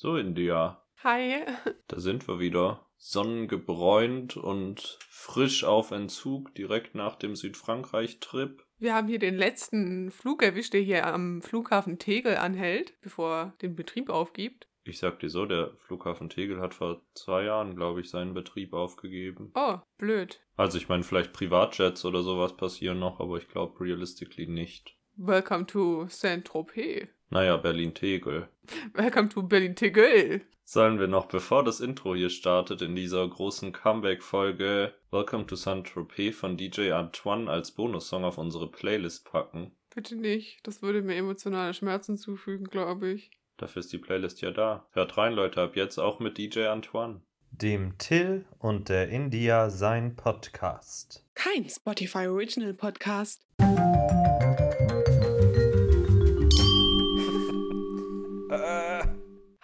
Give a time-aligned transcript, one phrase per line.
[0.00, 0.80] So, India.
[1.02, 1.44] Hi.
[1.88, 2.86] Da sind wir wieder.
[2.98, 8.62] Sonnengebräunt und frisch auf Entzug, direkt nach dem Südfrankreich-Trip.
[8.78, 13.54] Wir haben hier den letzten Flug erwischt, der hier am Flughafen Tegel anhält, bevor er
[13.60, 14.68] den Betrieb aufgibt.
[14.84, 18.74] Ich sag dir so, der Flughafen Tegel hat vor zwei Jahren, glaube ich, seinen Betrieb
[18.74, 19.50] aufgegeben.
[19.56, 20.40] Oh, blöd.
[20.54, 24.96] Also ich meine, vielleicht Privatjets oder sowas passieren noch, aber ich glaube realistically nicht.
[25.16, 27.08] Welcome to Saint-Tropez.
[27.30, 28.48] Naja, Berlin-Tegel.
[28.94, 30.40] Welcome to Berlin-Tegel.
[30.64, 36.34] Sollen wir noch, bevor das Intro hier startet, in dieser großen Comeback-Folge Welcome to Saint-Tropez
[36.34, 39.72] von DJ Antoine als Bonussong auf unsere Playlist packen?
[39.94, 40.66] Bitte nicht.
[40.66, 43.30] Das würde mir emotionale Schmerzen zufügen, glaube ich.
[43.58, 44.86] Dafür ist die Playlist ja da.
[44.92, 47.20] Hört rein, Leute, ab jetzt auch mit DJ Antoine.
[47.50, 51.26] Dem Till und der India sein Podcast.
[51.34, 53.46] Kein Spotify Original Podcast.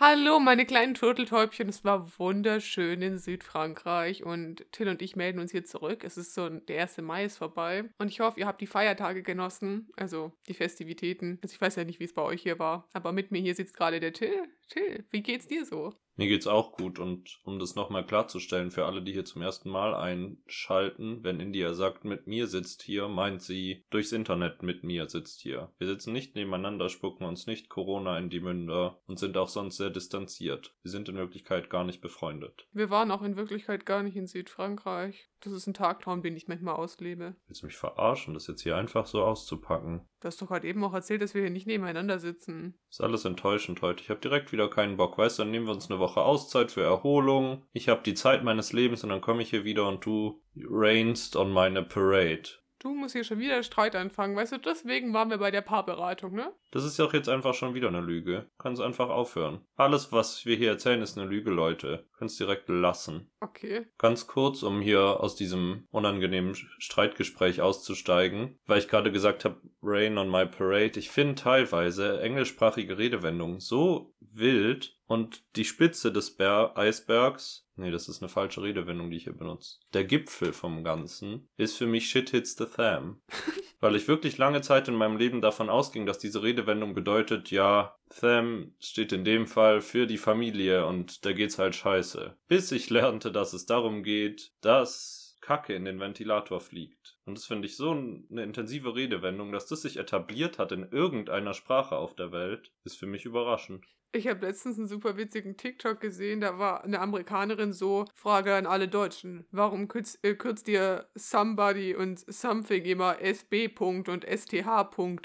[0.07, 1.67] Hallo, meine kleinen Turteltäubchen.
[1.67, 6.05] Es war wunderschön in Südfrankreich und Till und ich melden uns hier zurück.
[6.05, 6.99] Es ist so, der 1.
[6.99, 11.39] Mai ist vorbei und ich hoffe, ihr habt die Feiertage genossen, also die Festivitäten.
[11.43, 13.55] Also ich weiß ja nicht, wie es bei euch hier war, aber mit mir hier
[13.55, 14.47] sitzt gerade der Till.
[14.69, 15.95] Till, wie geht's dir so?
[16.17, 19.69] Mir geht's auch gut und um das nochmal klarzustellen für alle, die hier zum ersten
[19.69, 25.09] Mal einschalten, wenn India sagt, mit mir sitzt hier, meint sie durchs Internet mit mir
[25.09, 25.73] sitzt hier.
[25.79, 29.77] Wir sitzen nicht nebeneinander, spucken uns nicht Corona in die Münder und sind auch sonst
[29.77, 30.75] sehr distanziert.
[30.83, 32.69] Wir sind in Wirklichkeit gar nicht befreundet.
[32.73, 35.29] Wir waren auch in Wirklichkeit gar nicht in Südfrankreich.
[35.41, 37.37] Das ist ein Tagtraum, den ich manchmal auslebe.
[37.47, 40.09] Willst du mich verarschen, das jetzt hier einfach so auszupacken?
[40.21, 42.79] Du hast doch gerade eben auch erzählt, dass wir hier nicht nebeneinander sitzen.
[42.89, 44.03] Ist alles enttäuschend heute.
[44.03, 45.19] Ich habe direkt wieder keinen Bock.
[45.19, 47.63] Weißt du, dann nehmen wir uns eine Woche Auszeit für Erholung.
[47.73, 51.35] Ich habe die Zeit meines Lebens und dann komme ich hier wieder und du rainst
[51.35, 52.51] on meine Parade.
[52.85, 56.35] Du musst hier schon wieder Streit anfangen, weißt du, deswegen waren wir bei der Paarberatung,
[56.35, 56.53] ne?
[56.71, 58.51] Das ist ja auch jetzt einfach schon wieder eine Lüge.
[58.59, 59.65] Kannst einfach aufhören.
[59.75, 62.07] Alles, was wir hier erzählen, ist eine Lüge, Leute.
[62.19, 63.31] Kannst direkt lassen.
[63.41, 63.87] Okay.
[63.97, 70.19] Ganz kurz, um hier aus diesem unangenehmen Streitgespräch auszusteigen, weil ich gerade gesagt habe, Rain
[70.19, 70.99] on my parade.
[70.99, 78.09] Ich finde teilweise englischsprachige Redewendungen so wild und die Spitze des Bär Eisbergs Nee, das
[78.09, 79.79] ist eine falsche Redewendung, die ich hier benutze.
[79.93, 83.21] Der Gipfel vom Ganzen ist für mich Shit hits the Tham.
[83.81, 87.97] Weil ich wirklich lange Zeit in meinem Leben davon ausging, dass diese Redewendung bedeutet, ja,
[88.09, 92.37] Tham steht in dem Fall für die Familie und da geht's halt scheiße.
[92.47, 97.14] Bis ich lernte, dass es darum geht, dass Kacke in den Ventilator fliegt.
[97.27, 101.55] Und das finde ich so eine intensive Redewendung, dass das sich etabliert hat in irgendeiner
[101.55, 103.87] Sprache auf der Welt, ist für mich überraschend.
[104.17, 108.65] Ich habe letztens einen super witzigen TikTok gesehen, da war eine Amerikanerin so, Frage an
[108.65, 113.75] alle Deutschen, warum kürzt, äh, kürzt ihr somebody und something immer SB.
[113.77, 114.69] und STH.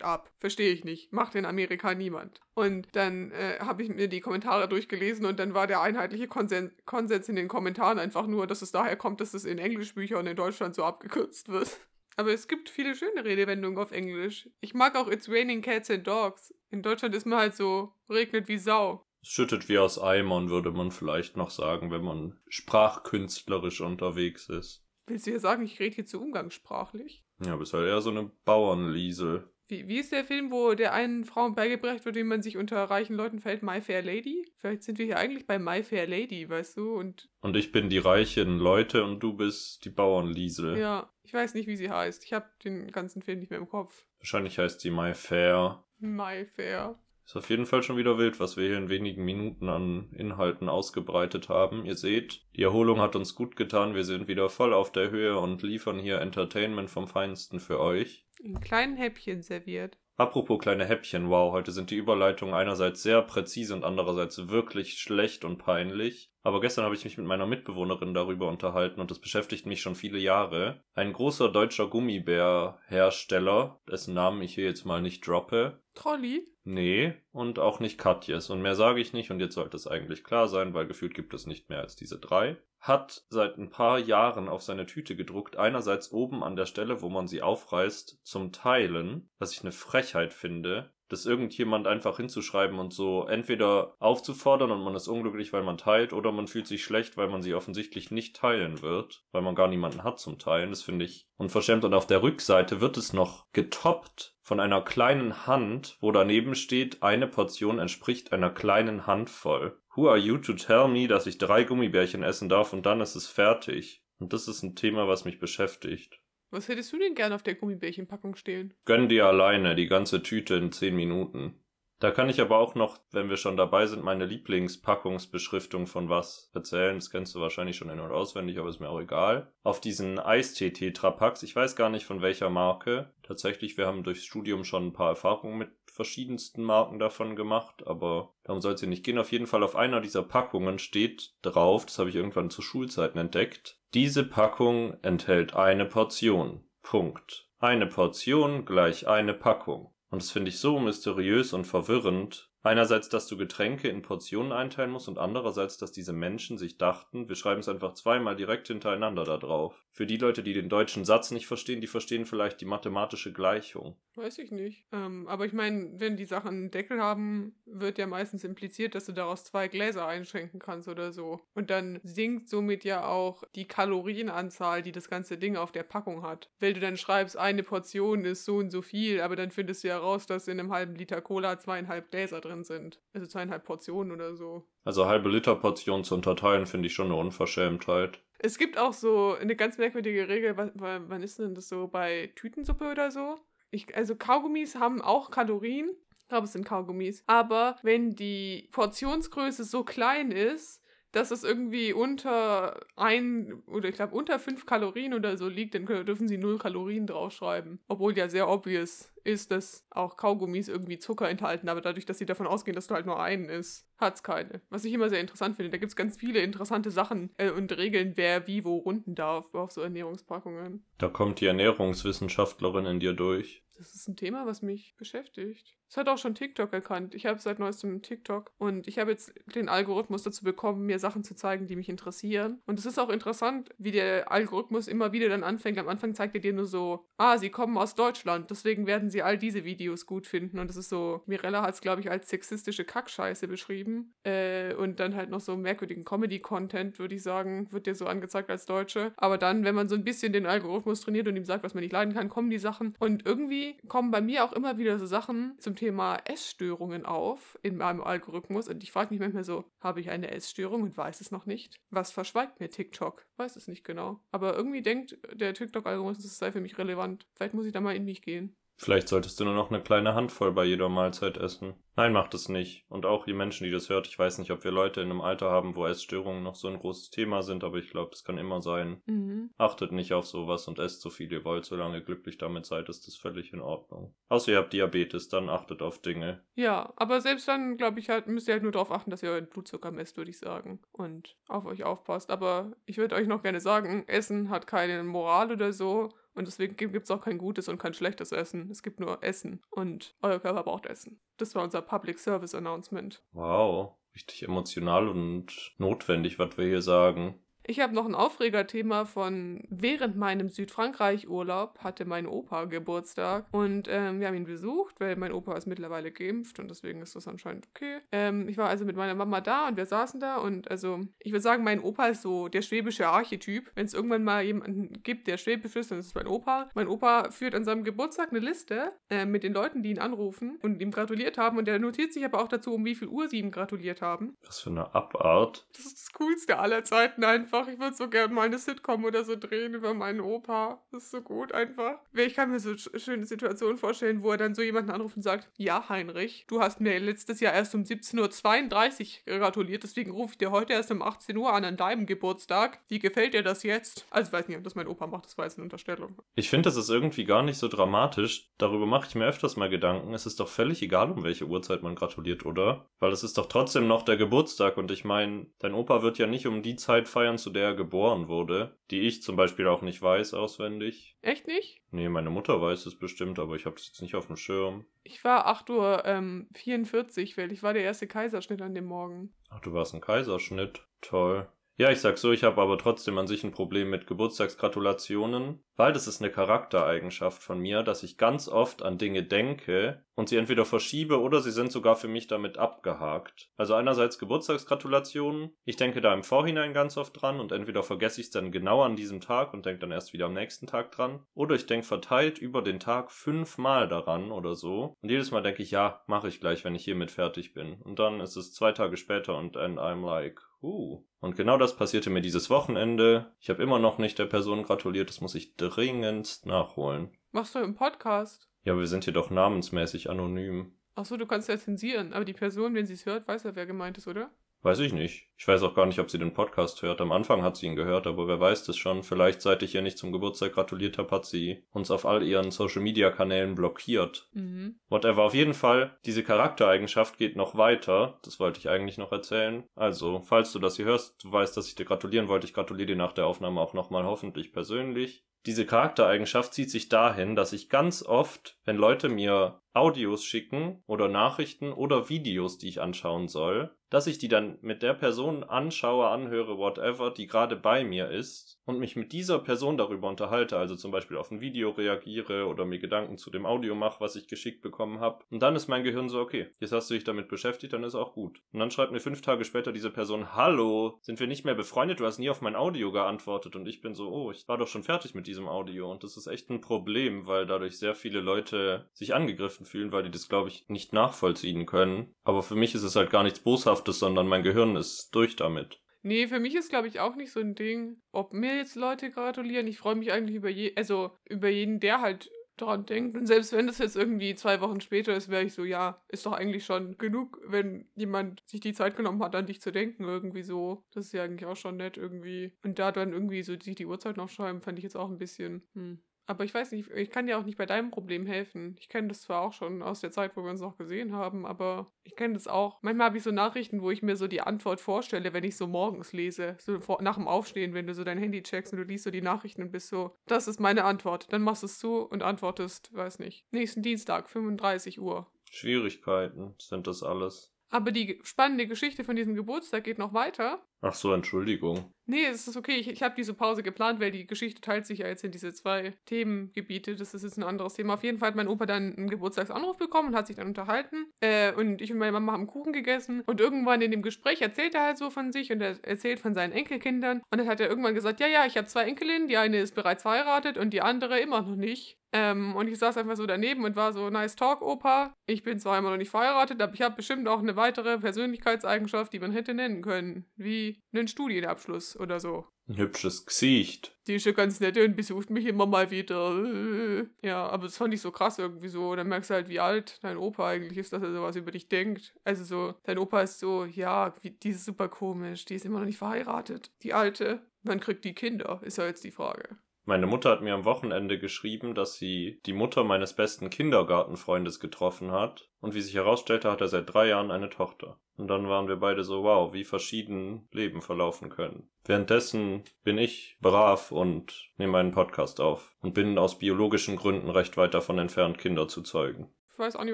[0.02, 0.32] ab?
[0.40, 1.14] Verstehe ich nicht.
[1.14, 2.42] Macht in Amerika niemand.
[2.56, 6.72] Und dann äh, habe ich mir die Kommentare durchgelesen und dann war der einheitliche Konsen
[6.86, 10.36] Konsens in den Kommentaren einfach nur, dass es daher kommt, dass es in Englischbüchern in
[10.36, 11.80] Deutschland so abgekürzt wird.
[12.20, 14.50] Aber es gibt viele schöne Redewendungen auf Englisch.
[14.60, 16.54] Ich mag auch It's raining cats and dogs.
[16.70, 19.06] In Deutschland ist man halt so, regnet wie Sau.
[19.22, 24.86] Es schüttet wie aus Eimern, würde man vielleicht noch sagen, wenn man sprachkünstlerisch unterwegs ist.
[25.08, 27.24] Willst du ja sagen, ich rede hier zu umgangssprachlich?
[27.42, 29.50] Ja, bist halt eher so eine Bauernliesel.
[29.70, 32.84] Wie, wie ist der Film, wo der einen Frau beigebracht wird, wie man sich unter
[32.86, 33.62] reichen Leuten verhält?
[33.62, 34.52] My Fair Lady?
[34.58, 36.96] Vielleicht sind wir hier eigentlich bei My Fair Lady, weißt du?
[36.96, 40.76] Und, und ich bin die reichen Leute und du bist die Bauernliesel.
[40.76, 42.26] Ja, ich weiß nicht, wie sie heißt.
[42.26, 44.06] Ich habe den ganzen Film nicht mehr im Kopf.
[44.18, 45.84] Wahrscheinlich heißt sie My Fair.
[46.00, 46.98] My Fair.
[47.30, 50.68] Ist auf jeden Fall schon wieder wild, was wir hier in wenigen Minuten an Inhalten
[50.68, 51.86] ausgebreitet haben.
[51.86, 53.94] Ihr seht, die Erholung hat uns gut getan.
[53.94, 58.26] Wir sind wieder voll auf der Höhe und liefern hier Entertainment vom Feinsten für euch.
[58.40, 60.00] In kleinen Häppchen serviert.
[60.20, 65.46] Apropos kleine Häppchen, wow, heute sind die Überleitungen einerseits sehr präzise und andererseits wirklich schlecht
[65.46, 66.30] und peinlich.
[66.42, 69.96] Aber gestern habe ich mich mit meiner Mitbewohnerin darüber unterhalten und das beschäftigt mich schon
[69.96, 70.82] viele Jahre.
[70.94, 75.80] Ein großer deutscher Gummibärhersteller, dessen Namen ich hier jetzt mal nicht droppe.
[76.00, 76.48] Trolli?
[76.64, 78.50] Nee, und auch nicht Katjes.
[78.50, 81.34] Und mehr sage ich nicht und jetzt sollte es eigentlich klar sein, weil gefühlt gibt
[81.34, 82.56] es nicht mehr als diese drei.
[82.80, 87.10] Hat seit ein paar Jahren auf seine Tüte gedruckt, einerseits oben an der Stelle, wo
[87.10, 92.94] man sie aufreißt, zum Teilen, was ich eine Frechheit finde, das irgendjemand einfach hinzuschreiben und
[92.94, 97.18] so entweder aufzufordern und man ist unglücklich, weil man teilt, oder man fühlt sich schlecht,
[97.18, 100.70] weil man sie offensichtlich nicht teilen wird, weil man gar niemanden hat zum Teilen.
[100.70, 101.84] Das finde ich unverschämt.
[101.84, 107.04] Und auf der Rückseite wird es noch getoppt von einer kleinen Hand, wo daneben steht,
[107.04, 109.78] eine Portion entspricht einer kleinen Handvoll.
[109.96, 113.16] Who are you to tell me, dass ich drei Gummibärchen essen darf und dann ist
[113.16, 114.04] es fertig?
[114.20, 116.20] Und das ist ein Thema, was mich beschäftigt.
[116.52, 118.74] Was hättest du denn gern auf der Gummibärchenpackung stehen?
[118.86, 121.64] Gönn dir alleine die ganze Tüte in 10 Minuten.
[122.00, 126.50] Da kann ich aber auch noch, wenn wir schon dabei sind, meine Lieblingspackungsbeschriftung von was
[126.54, 126.96] erzählen.
[126.96, 129.52] Das kennst du wahrscheinlich schon in- und auswendig, aber ist mir auch egal.
[129.64, 133.12] Auf diesen Eistee-Tetrapacks, ich weiß gar nicht von welcher Marke.
[133.24, 138.34] Tatsächlich, wir haben durchs Studium schon ein paar Erfahrungen mit verschiedensten Marken davon gemacht, aber
[138.44, 139.18] darum soll es hier nicht gehen.
[139.18, 143.20] Auf jeden Fall auf einer dieser Packungen steht drauf, das habe ich irgendwann zu Schulzeiten
[143.20, 146.64] entdeckt, diese Packung enthält eine Portion.
[146.82, 147.50] Punkt.
[147.60, 149.92] Eine Portion gleich eine Packung.
[150.10, 152.49] Und das finde ich so mysteriös und verwirrend.
[152.62, 157.30] Einerseits, dass du Getränke in Portionen einteilen musst und andererseits, dass diese Menschen sich dachten,
[157.30, 159.86] wir schreiben es einfach zweimal direkt hintereinander da drauf.
[159.92, 163.96] Für die Leute, die den deutschen Satz nicht verstehen, die verstehen vielleicht die mathematische Gleichung.
[164.16, 164.86] Weiß ich nicht.
[164.92, 169.06] Ähm, aber ich meine, wenn die Sachen einen Deckel haben, wird ja meistens impliziert, dass
[169.06, 171.40] du daraus zwei Gläser einschenken kannst oder so.
[171.54, 176.24] Und dann sinkt somit ja auch die Kalorienanzahl, die das ganze Ding auf der Packung
[176.24, 176.50] hat.
[176.60, 179.88] Weil du dann schreibst, eine Portion ist so und so viel, aber dann findest du
[179.88, 183.02] ja raus, dass in einem halben Liter Cola zweieinhalb Gläser drin sind.
[183.14, 184.68] Also zweieinhalb Portionen oder so.
[184.84, 188.22] Also halbe Liter Portion zu unterteilen, finde ich schon eine Unverschämtheit.
[188.40, 191.88] Es gibt auch so eine ganz merkwürdige Regel, wa- wa- wann ist denn das so
[191.88, 193.38] bei Tütensuppe oder so?
[193.72, 195.90] Ich, also Kaugummis haben auch Kalorien.
[196.22, 197.24] Ich glaube, es sind Kaugummis.
[197.28, 204.16] Aber wenn die Portionsgröße so klein ist, dass es irgendwie unter ein oder ich glaube
[204.16, 207.80] unter fünf Kalorien oder so liegt, dann können- dürfen sie null Kalorien draufschreiben.
[207.88, 212.26] Obwohl ja sehr obvious ist, dass auch Kaugummis irgendwie Zucker enthalten, aber dadurch, dass sie
[212.26, 214.62] davon ausgehen, dass du halt nur einen isst, hat's keine.
[214.70, 215.72] Was ich immer sehr interessant finde.
[215.72, 219.72] Da gibt's ganz viele interessante Sachen äh, und Regeln, wer wie wo runden darf auf
[219.72, 220.86] so Ernährungspackungen.
[221.00, 223.64] Da kommt die Ernährungswissenschaftlerin in dir durch.
[223.78, 225.76] Das ist ein Thema, was mich beschäftigt.
[225.90, 227.16] Das hat auch schon TikTok erkannt.
[227.16, 231.24] Ich habe seit neuestem TikTok und ich habe jetzt den Algorithmus dazu bekommen, mir Sachen
[231.24, 232.62] zu zeigen, die mich interessieren.
[232.68, 235.80] Und es ist auch interessant, wie der Algorithmus immer wieder dann anfängt.
[235.80, 239.24] Am Anfang zeigt er dir nur so, ah, sie kommen aus Deutschland, deswegen werden sie
[239.24, 240.60] all diese Videos gut finden.
[240.60, 244.14] Und das ist so, Mirella hat es, glaube ich, als sexistische Kackscheiße beschrieben.
[244.24, 248.52] Äh, und dann halt noch so merkwürdigen Comedy-Content, würde ich sagen, wird dir so angezeigt
[248.52, 249.12] als Deutsche.
[249.18, 251.82] Aber dann, wenn man so ein bisschen den Algorithmus trainiert und ihm sagt, was man
[251.82, 252.96] nicht leiden kann, kommen die Sachen.
[253.00, 257.78] Und irgendwie kommen bei mir auch immer wieder so Sachen zum Thema Essstörungen auf in
[257.78, 258.68] meinem Algorithmus.
[258.68, 261.80] Und ich frage mich manchmal so, habe ich eine Essstörung und weiß es noch nicht?
[261.90, 263.26] Was verschweigt mir TikTok?
[263.38, 264.20] Weiß es nicht genau.
[264.32, 267.26] Aber irgendwie denkt der TikTok-Algorithmus, es sei für mich relevant.
[267.36, 268.58] Vielleicht muss ich da mal in mich gehen.
[268.80, 271.74] Vielleicht solltest du nur noch eine kleine Handvoll bei jeder Mahlzeit essen.
[271.98, 272.86] Nein, mach das nicht.
[272.88, 275.20] Und auch die Menschen, die das hört, ich weiß nicht, ob wir Leute in einem
[275.20, 278.38] Alter haben, wo Essstörungen noch so ein großes Thema sind, aber ich glaube, das kann
[278.38, 279.02] immer sein.
[279.06, 279.50] Mhm.
[279.58, 282.88] Achtet nicht auf sowas und esst so viel ihr wollt, solange ihr glücklich damit seid,
[282.88, 284.16] ist das völlig in Ordnung.
[284.30, 286.42] Außer ihr habt Diabetes, dann achtet auf Dinge.
[286.56, 289.32] Ja, aber selbst dann, glaube ich, halt, müsst ihr halt nur darauf achten, dass ihr
[289.32, 290.80] euren Blutzucker messt, würde ich sagen.
[290.94, 292.32] Und auf euch aufpasst.
[292.32, 296.14] Aber ich würde euch noch gerne sagen, Essen hat keine Moral oder so.
[296.34, 298.70] Und deswegen gibt es auch kein gutes und kein schlechtes Essen.
[298.70, 299.62] Es gibt nur Essen.
[299.70, 301.20] Und euer Körper braucht Essen.
[301.38, 303.24] Das war unser Public Service Announcement.
[303.32, 307.40] Wow, richtig emotional und notwendig, was wir hier sagen.
[307.70, 314.20] Ich habe noch ein Aufregerthema von während meinem Südfrankreich-Urlaub hatte mein Opa Geburtstag und ähm,
[314.20, 317.68] wir haben ihn besucht, weil mein Opa ist mittlerweile geimpft und deswegen ist das anscheinend
[317.68, 318.00] okay.
[318.12, 321.32] Ähm, ich war also mit meiner Mama da und wir saßen da und also ich
[321.32, 323.70] würde sagen, mein Opa ist so der schwäbische Archetyp.
[323.76, 326.72] Wenn es irgendwann mal jemanden gibt, der schwäbisch ist, dann ist es mein Opa.
[326.74, 330.58] Mein Opa führt an seinem Geburtstag eine Liste äh, mit den Leuten, die ihn anrufen
[330.64, 333.28] und ihm gratuliert haben und der notiert sich aber auch dazu, um wie viel Uhr
[333.28, 334.36] sie ihm gratuliert haben.
[334.44, 335.68] Was für eine Abart.
[335.74, 337.59] Das ist das Coolste aller Zeiten einfach.
[337.68, 340.82] Ich würde so gerne mal eine Sitcom oder so drehen über meinen Opa.
[340.92, 342.00] Das ist so gut einfach.
[342.14, 345.24] Ich kann mir so sch- schöne Situationen vorstellen, wo er dann so jemanden anruft und
[345.24, 350.34] sagt, ja Heinrich, du hast mir letztes Jahr erst um 17.32 Uhr gratuliert, deswegen rufe
[350.34, 352.80] ich dir heute erst um 18 Uhr an an deinem Geburtstag.
[352.88, 354.06] Wie gefällt dir das jetzt?
[354.10, 356.16] Also ich weiß nicht, ob das mein Opa macht, das war jetzt eine Unterstellung.
[356.36, 358.50] Ich finde, das ist irgendwie gar nicht so dramatisch.
[358.58, 360.14] Darüber mache ich mir öfters mal Gedanken.
[360.14, 362.86] Es ist doch völlig egal, um welche Uhrzeit man gratuliert, oder?
[363.00, 366.28] Weil es ist doch trotzdem noch der Geburtstag und ich meine, dein Opa wird ja
[366.28, 369.82] nicht um die Zeit feiern, zu der er geboren wurde, die ich zum Beispiel auch
[369.82, 371.16] nicht weiß auswendig.
[371.22, 371.82] Echt nicht?
[371.92, 374.86] Nee, meine Mutter weiß es bestimmt, aber ich habe das jetzt nicht auf dem Schirm.
[375.04, 379.34] Ich war 8 Uhr ähm, 44, weil ich war der erste Kaiserschnitt an dem Morgen.
[379.50, 380.86] Ach, du warst ein Kaiserschnitt.
[381.02, 381.48] Toll.
[381.80, 385.94] Ja, ich sag so, ich habe aber trotzdem an sich ein Problem mit Geburtstagsgratulationen, weil
[385.94, 390.36] das ist eine Charaktereigenschaft von mir, dass ich ganz oft an Dinge denke und sie
[390.36, 393.50] entweder verschiebe oder sie sind sogar für mich damit abgehakt.
[393.56, 398.28] Also einerseits Geburtstagsgratulationen, ich denke da im Vorhinein ganz oft dran und entweder vergesse ich
[398.28, 401.24] es dann genau an diesem Tag und denke dann erst wieder am nächsten Tag dran,
[401.34, 405.64] oder ich denke verteilt über den Tag fünfmal daran oder so und jedes Mal denke
[405.64, 407.82] ich, ja, mache ich gleich, wenn ich hiermit fertig bin.
[407.84, 411.04] Und dann ist es zwei Tage später und and I'm like, Uh.
[411.20, 413.34] Und genau das passierte mir dieses Wochenende.
[413.40, 417.12] Ich habe immer noch nicht der Person gratuliert, das muss ich dringend nachholen.
[417.32, 418.50] Machst du im Podcast?
[418.64, 420.74] Ja, wir sind hier doch namensmäßig anonym.
[420.96, 423.66] Achso, du kannst ja zensieren, aber die Person, wenn sie es hört, weiß ja, wer
[423.66, 424.32] gemeint ist, oder?
[424.62, 425.30] Weiß ich nicht.
[425.38, 427.00] Ich weiß auch gar nicht, ob sie den Podcast hört.
[427.00, 429.04] Am Anfang hat sie ihn gehört, aber wer weiß das schon.
[429.04, 432.52] Vielleicht, seit ich ihr nicht zum Geburtstag gratuliert habe, hat sie uns auf all ihren
[432.52, 434.28] Social-Media-Kanälen blockiert.
[434.34, 434.80] Mhm.
[434.90, 435.24] Whatever.
[435.24, 438.20] Auf jeden Fall, diese Charaktereigenschaft geht noch weiter.
[438.24, 439.64] Das wollte ich eigentlich noch erzählen.
[439.76, 442.46] Also, falls du das hier hörst, du weißt, dass ich dir gratulieren wollte.
[442.46, 445.24] Ich gratuliere dir nach der Aufnahme auch nochmal hoffentlich persönlich.
[445.46, 451.08] Diese Charaktereigenschaft zieht sich dahin, dass ich ganz oft, wenn Leute mir Audios schicken oder
[451.08, 456.08] Nachrichten oder Videos, die ich anschauen soll, dass ich die dann mit der Person anschaue,
[456.08, 460.76] anhöre, whatever, die gerade bei mir ist und mich mit dieser Person darüber unterhalte, also
[460.76, 464.28] zum Beispiel auf ein Video reagiere oder mir Gedanken zu dem Audio mache, was ich
[464.28, 465.24] geschickt bekommen habe.
[465.32, 467.96] Und dann ist mein Gehirn so, okay, jetzt hast du dich damit beschäftigt, dann ist
[467.96, 468.42] auch gut.
[468.54, 472.00] Und dann schreibt mir fünf Tage später diese Person, hallo, sind wir nicht mehr befreundet,
[472.00, 474.68] du hast nie auf mein Audio geantwortet und ich bin so, oh, ich war doch
[474.68, 478.20] schon fertig mit diesem Audio und das ist echt ein Problem, weil dadurch sehr viele
[478.20, 482.14] Leute sich angegriffen fühlen, weil die das, glaube ich, nicht nachvollziehen können.
[482.24, 485.80] Aber für mich ist es halt gar nichts Boshaftes, sondern mein Gehirn ist durch damit.
[486.02, 489.12] Nee, für mich ist, glaube ich, auch nicht so ein Ding, ob mir jetzt Leute
[489.12, 489.68] gratulieren.
[489.68, 492.32] Ich freue mich eigentlich über je, also über jeden, der halt
[492.62, 493.18] dran denkt.
[493.18, 496.26] Und selbst wenn das jetzt irgendwie zwei Wochen später ist, wäre ich so, ja, ist
[496.26, 500.04] doch eigentlich schon genug, wenn jemand sich die Zeit genommen hat, an dich zu denken,
[500.04, 500.84] irgendwie so.
[500.94, 502.54] Das ist ja eigentlich auch schon nett irgendwie.
[502.64, 505.18] Und da dann irgendwie so sich die Uhrzeit noch schreiben, fand ich jetzt auch ein
[505.18, 506.00] bisschen, hm.
[506.30, 508.76] Aber ich weiß nicht, ich kann dir auch nicht bei deinem Problem helfen.
[508.80, 511.44] Ich kenne das zwar auch schon aus der Zeit, wo wir uns noch gesehen haben,
[511.44, 512.78] aber ich kenne das auch.
[512.84, 515.66] Manchmal habe ich so Nachrichten, wo ich mir so die Antwort vorstelle, wenn ich so
[515.66, 516.56] morgens lese.
[516.60, 519.10] So vor, nach dem Aufstehen, wenn du so dein Handy checkst und du liest so
[519.10, 521.34] die Nachrichten und bist so, das ist meine Antwort.
[521.34, 523.48] Dann machst du es zu und antwortest, weiß nicht.
[523.50, 525.26] Nächsten Dienstag, 35 Uhr.
[525.50, 527.52] Schwierigkeiten sind das alles.
[527.70, 530.64] Aber die spannende Geschichte von diesem Geburtstag geht noch weiter.
[530.82, 531.94] Ach so, Entschuldigung.
[532.06, 532.78] Nee, es ist okay.
[532.78, 535.54] Ich, ich habe diese Pause geplant, weil die Geschichte teilt sich ja jetzt in diese
[535.54, 536.96] zwei Themengebiete.
[536.96, 537.96] Das ist jetzt ein anderes Thema.
[537.96, 541.12] Auf jeden Fall hat mein Opa dann einen Geburtstagsanruf bekommen und hat sich dann unterhalten.
[541.20, 543.22] Äh, und ich und meine Mama haben Kuchen gegessen.
[543.26, 546.34] Und irgendwann in dem Gespräch erzählt er halt so von sich und er erzählt von
[546.34, 547.22] seinen Enkelkindern.
[547.30, 549.28] Und dann hat er irgendwann gesagt, ja, ja, ich habe zwei Enkelinnen.
[549.28, 551.99] Die eine ist bereits verheiratet und die andere immer noch nicht.
[552.12, 555.14] Ähm, und ich saß einfach so daneben und war so, nice talk, Opa.
[555.28, 559.14] Ich bin zwar immer noch nicht verheiratet, aber ich habe bestimmt auch eine weitere Persönlichkeitseigenschaft,
[559.14, 560.26] die man hätte nennen können.
[560.36, 562.48] Wie einen Studienabschluss oder so.
[562.68, 563.96] Ein hübsches Gesicht.
[564.06, 567.08] Die ist ja ganz nett und besucht mich immer mal wieder.
[567.24, 568.92] Ja, aber das fand ich so krass irgendwie so.
[568.92, 571.50] Und dann merkst du halt, wie alt dein Opa eigentlich ist, dass er sowas über
[571.50, 572.14] dich denkt.
[572.24, 575.88] Also so, dein Opa ist so, ja, die ist super komisch, die ist immer noch
[575.88, 576.72] nicht verheiratet.
[576.84, 579.58] Die alte, wann kriegt die Kinder, ist ja jetzt die Frage.
[579.90, 585.10] Meine Mutter hat mir am Wochenende geschrieben, dass sie die Mutter meines besten Kindergartenfreundes getroffen
[585.10, 585.50] hat.
[585.62, 588.00] Und wie sich herausstellte, hat er seit drei Jahren eine Tochter.
[588.16, 591.72] Und dann waren wir beide so, wow, wie verschieden Leben verlaufen können.
[591.86, 597.58] Währenddessen bin ich brav und nehme einen Podcast auf und bin aus biologischen Gründen recht
[597.58, 599.34] weit davon entfernt, Kinder zu zeugen.
[599.60, 599.94] Ich weiß auch nicht,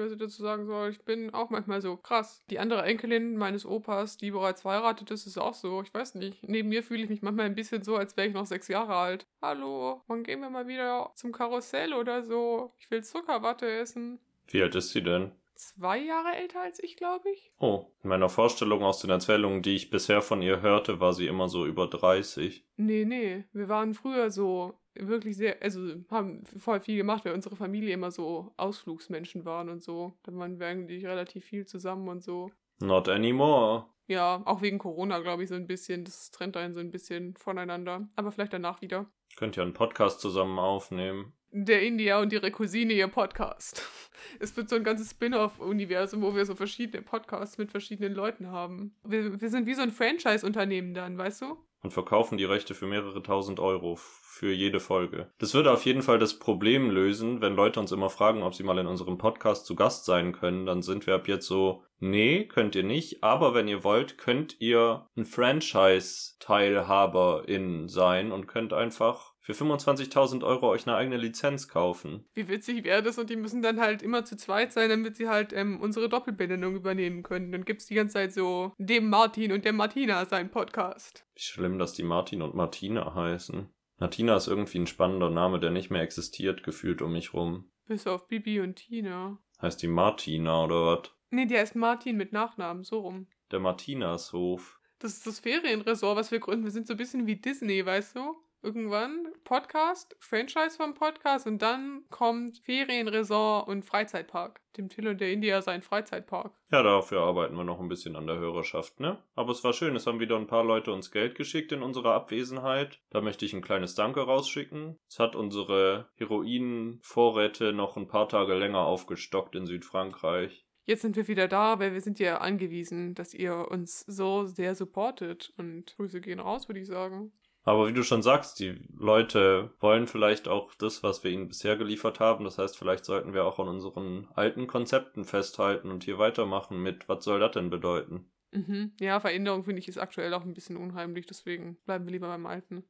[0.00, 0.90] was ich dazu sagen soll.
[0.90, 2.44] Ich bin auch manchmal so krass.
[2.50, 5.82] Die andere Enkelin meines Opas, die bereits verheiratet ist, ist auch so.
[5.82, 6.46] Ich weiß nicht.
[6.46, 8.94] Neben mir fühle ich mich manchmal ein bisschen so, als wäre ich noch sechs Jahre
[8.94, 9.26] alt.
[9.42, 12.74] Hallo, wann gehen wir mal wieder zum Karussell oder so?
[12.78, 14.20] Ich will Zuckerwatte essen.
[14.46, 15.32] Wie alt ist sie denn?
[15.56, 17.50] Zwei Jahre älter als ich, glaube ich.
[17.58, 21.26] Oh, in meiner Vorstellung aus den Erzählungen, die ich bisher von ihr hörte, war sie
[21.26, 22.64] immer so über 30.
[22.76, 23.46] Nee, nee.
[23.52, 28.10] Wir waren früher so wirklich sehr, also haben voll viel gemacht, weil unsere Familie immer
[28.10, 30.14] so Ausflugsmenschen waren und so.
[30.22, 32.50] Dann waren wir eigentlich relativ viel zusammen und so.
[32.80, 33.86] Not anymore.
[34.08, 36.04] Ja, auch wegen Corona, glaube ich, so ein bisschen.
[36.04, 38.08] Das trennt einen so ein bisschen voneinander.
[38.14, 39.06] Aber vielleicht danach wieder.
[39.36, 41.32] Könnt ihr einen Podcast zusammen aufnehmen?
[41.50, 43.82] Der India und ihre Cousine, ihr Podcast.
[44.40, 48.96] Es wird so ein ganzes Spin-off-Universum, wo wir so verschiedene Podcasts mit verschiedenen Leuten haben.
[49.04, 51.56] Wir, wir sind wie so ein Franchise-Unternehmen dann, weißt du?
[51.82, 53.98] Und verkaufen die Rechte für mehrere tausend Euro
[54.36, 55.30] für jede Folge.
[55.38, 58.64] Das würde auf jeden Fall das Problem lösen, wenn Leute uns immer fragen, ob sie
[58.64, 60.66] mal in unserem Podcast zu Gast sein können.
[60.66, 63.22] Dann sind wir ab jetzt so, nee, könnt ihr nicht.
[63.22, 70.70] Aber wenn ihr wollt, könnt ihr ein Franchise-Teilhaberin sein und könnt einfach für 25.000 Euro
[70.70, 72.24] euch eine eigene Lizenz kaufen.
[72.34, 73.16] Wie witzig wäre das?
[73.16, 76.74] Und die müssen dann halt immer zu zweit sein, damit sie halt ähm, unsere Doppelbenennung
[76.74, 77.52] übernehmen können.
[77.52, 81.24] Dann gibt es die ganze Zeit so dem Martin und der Martina sein Podcast.
[81.34, 83.68] Wie schlimm, dass die Martin und Martina heißen.
[83.98, 87.70] Martina ist irgendwie ein spannender Name, der nicht mehr existiert, gefühlt um mich rum.
[87.86, 89.38] Bis auf Bibi und Tina.
[89.62, 91.12] Heißt die Martina oder was?
[91.30, 93.28] Nee, die heißt Martin mit Nachnamen, so rum.
[93.52, 94.80] Der Martinashof.
[94.98, 96.64] Das ist das Ferienresort, was wir gründen.
[96.64, 98.34] Wir sind so ein bisschen wie Disney, weißt du?
[98.66, 104.60] Irgendwann Podcast, Franchise vom Podcast und dann kommt Ferienresort und Freizeitpark.
[104.76, 106.52] Dem Till und der India sein Freizeitpark.
[106.72, 109.22] Ja, dafür arbeiten wir noch ein bisschen an der Hörerschaft, ne?
[109.36, 112.14] Aber es war schön, es haben wieder ein paar Leute uns Geld geschickt in unserer
[112.14, 112.98] Abwesenheit.
[113.10, 114.98] Da möchte ich ein kleines Danke rausschicken.
[115.06, 120.66] Es hat unsere Heroin-Vorräte noch ein paar Tage länger aufgestockt in Südfrankreich.
[120.86, 124.74] Jetzt sind wir wieder da, weil wir sind ja angewiesen, dass ihr uns so sehr
[124.74, 125.52] supportet.
[125.56, 127.30] Und Grüße gehen raus, würde ich sagen.
[127.66, 131.76] Aber wie du schon sagst, die Leute wollen vielleicht auch das, was wir ihnen bisher
[131.76, 132.44] geliefert haben.
[132.44, 137.08] Das heißt, vielleicht sollten wir auch an unseren alten Konzepten festhalten und hier weitermachen mit,
[137.08, 138.30] was soll das denn bedeuten?
[138.52, 138.92] Mhm.
[139.00, 142.46] Ja, Veränderung finde ich ist aktuell auch ein bisschen unheimlich, deswegen bleiben wir lieber beim
[142.46, 142.84] Alten.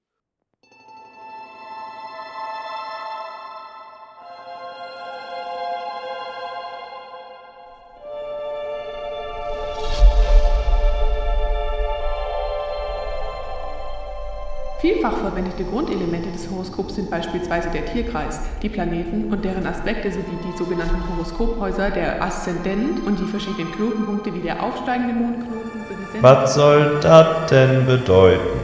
[14.87, 20.38] Vielfach verwendete Grundelemente des Horoskops sind beispielsweise der Tierkreis, die Planeten und deren Aspekte sowie
[20.45, 26.55] die sogenannten Horoskophäuser, der Aszendent und die verschiedenen Knotenpunkte wie der aufsteigende Mondknoten sowie Was
[26.55, 28.61] soll das denn bedeuten?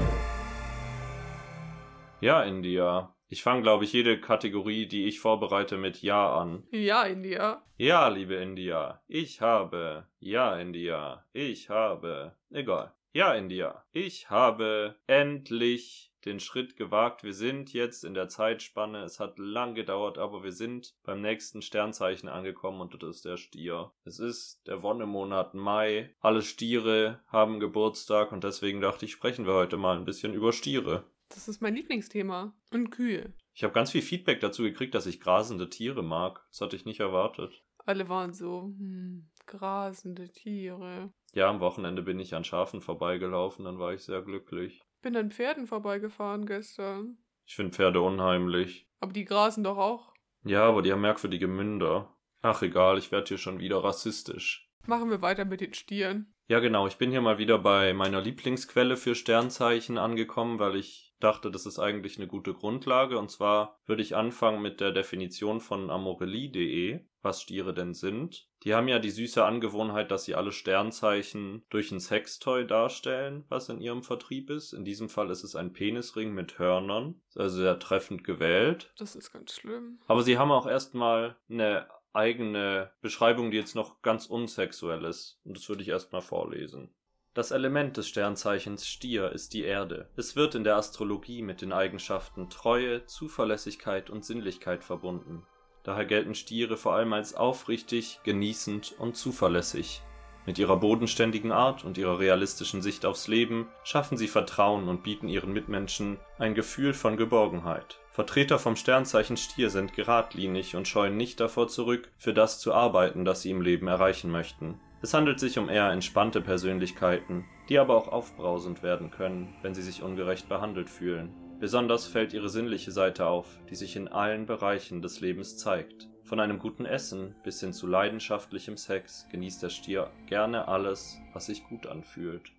[2.21, 3.13] Ja, India.
[3.27, 6.63] Ich fange, glaube ich, jede Kategorie, die ich vorbereite, mit Ja an.
[6.71, 7.63] Ja, India.
[7.79, 9.03] Ja, liebe India.
[9.09, 10.07] Ich habe.
[10.21, 11.25] Ja, India.
[11.33, 12.37] Ich habe.
[12.53, 12.93] Egal.
[13.13, 13.85] Ja, India.
[13.93, 17.23] Ich habe endlich den Schritt gewagt.
[17.23, 19.03] Wir sind jetzt in der Zeitspanne.
[19.03, 23.37] Es hat lang gedauert, aber wir sind beim nächsten Sternzeichen angekommen und das ist der
[23.37, 23.93] Stier.
[24.05, 26.15] Es ist der Wonnemonat Mai.
[26.21, 30.53] Alle Stiere haben Geburtstag und deswegen dachte ich, sprechen wir heute mal ein bisschen über
[30.53, 31.05] Stiere.
[31.29, 32.55] Das ist mein Lieblingsthema.
[32.73, 33.33] Und Kühe.
[33.55, 36.45] Ich habe ganz viel Feedback dazu gekriegt, dass ich grasende Tiere mag.
[36.51, 37.63] Das hatte ich nicht erwartet.
[37.85, 41.13] Alle waren so, hm, grasende Tiere.
[41.35, 44.83] Ja, am Wochenende bin ich an Schafen vorbeigelaufen, dann war ich sehr glücklich.
[45.03, 47.19] Bin an Pferden vorbeigefahren gestern.
[47.45, 48.89] Ich finde Pferde unheimlich.
[49.01, 50.15] Aber die grasen doch auch.
[50.45, 52.17] Ja, aber die haben merkwürdige Münder.
[52.41, 54.71] Ach egal, ich werde hier schon wieder rassistisch.
[54.87, 56.35] Machen wir weiter mit den Stieren.
[56.49, 61.12] Ja, genau, ich bin hier mal wieder bei meiner Lieblingsquelle für Sternzeichen angekommen, weil ich
[61.23, 63.19] dachte, das ist eigentlich eine gute Grundlage.
[63.19, 68.49] Und zwar würde ich anfangen mit der Definition von amorelie.de, was Stiere denn sind.
[68.65, 73.69] Die haben ja die süße Angewohnheit, dass sie alle Sternzeichen durch ein Sextoy darstellen, was
[73.69, 74.73] in ihrem Vertrieb ist.
[74.73, 77.21] In diesem Fall ist es ein Penisring mit Hörnern.
[77.35, 78.93] Also sehr treffend gewählt.
[78.99, 80.01] Das ist ganz schlimm.
[80.07, 85.41] Aber sie haben auch erstmal eine eigene Beschreibung, die jetzt noch ganz unsexuell ist.
[85.45, 86.95] Und das würde ich erstmal vorlesen.
[87.35, 90.07] Das Element des Sternzeichens Stier ist die Erde.
[90.17, 95.47] Es wird in der Astrologie mit den Eigenschaften Treue, Zuverlässigkeit und Sinnlichkeit verbunden.
[95.83, 100.03] Daher gelten Stiere vor allem als aufrichtig, genießend und zuverlässig.
[100.45, 105.29] Mit ihrer bodenständigen Art und ihrer realistischen Sicht aufs Leben schaffen sie Vertrauen und bieten
[105.29, 107.99] ihren Mitmenschen ein Gefühl von Geborgenheit.
[108.11, 113.25] Vertreter vom Sternzeichen Stier sind geradlinig und scheuen nicht davor zurück, für das zu arbeiten,
[113.25, 114.79] das sie im Leben erreichen möchten.
[115.03, 119.83] Es handelt sich um eher entspannte Persönlichkeiten, die aber auch aufbrausend werden können, wenn sie
[119.83, 121.35] sich ungerecht behandelt fühlen.
[121.59, 126.09] Besonders fällt ihre sinnliche Seite auf, die sich in allen Bereichen des Lebens zeigt.
[126.23, 131.47] Von einem guten Essen bis hin zu leidenschaftlichem Sex genießt der Stier gerne alles, was
[131.47, 132.53] sich gut anfühlt.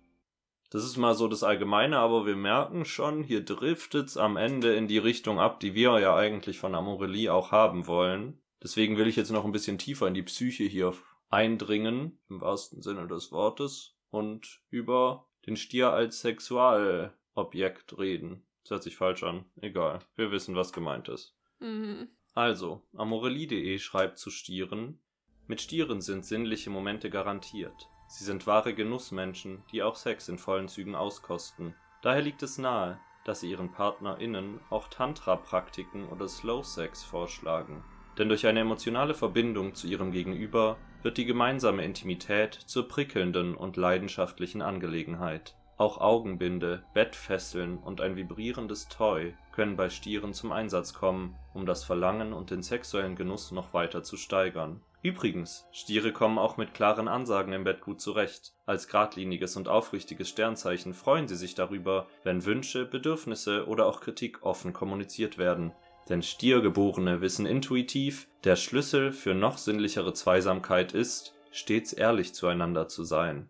[0.68, 4.86] Das ist mal so das Allgemeine, aber wir merken schon, hier driftet's am Ende in
[4.86, 8.38] die Richtung ab, die wir ja eigentlich von Amorelie auch haben wollen.
[8.62, 10.92] Deswegen will ich jetzt noch ein bisschen tiefer in die Psyche hier
[11.34, 18.46] eindringen, im wahrsten Sinne des Wortes, und über den Stier als Sexualobjekt reden.
[18.62, 19.44] Das hört sich falsch an.
[19.60, 19.98] Egal.
[20.14, 21.36] Wir wissen, was gemeint ist.
[21.58, 22.08] Mhm.
[22.34, 25.00] Also, amorelie.de schreibt zu Stieren,
[25.46, 27.88] mit Stieren sind sinnliche Momente garantiert.
[28.08, 31.74] Sie sind wahre Genussmenschen, die auch Sex in vollen Zügen auskosten.
[32.00, 37.84] Daher liegt es nahe, dass sie ihren PartnerInnen auch Tantra-Praktiken oder Slow-Sex vorschlagen.
[38.18, 43.76] Denn durch eine emotionale Verbindung zu ihrem Gegenüber wird die gemeinsame Intimität zur prickelnden und
[43.76, 45.54] leidenschaftlichen Angelegenheit.
[45.76, 51.84] Auch Augenbinde, Bettfesseln und ein vibrierendes Toy können bei Stieren zum Einsatz kommen, um das
[51.84, 54.80] Verlangen und den sexuellen Genuss noch weiter zu steigern.
[55.02, 58.54] Übrigens, Stiere kommen auch mit klaren Ansagen im Bett gut zurecht.
[58.64, 64.42] Als geradliniges und aufrichtiges Sternzeichen freuen sie sich darüber, wenn Wünsche, Bedürfnisse oder auch Kritik
[64.42, 65.72] offen kommuniziert werden.
[66.08, 73.04] Denn Stiergeborene wissen intuitiv, der Schlüssel für noch sinnlichere Zweisamkeit ist, stets ehrlich zueinander zu
[73.04, 73.48] sein.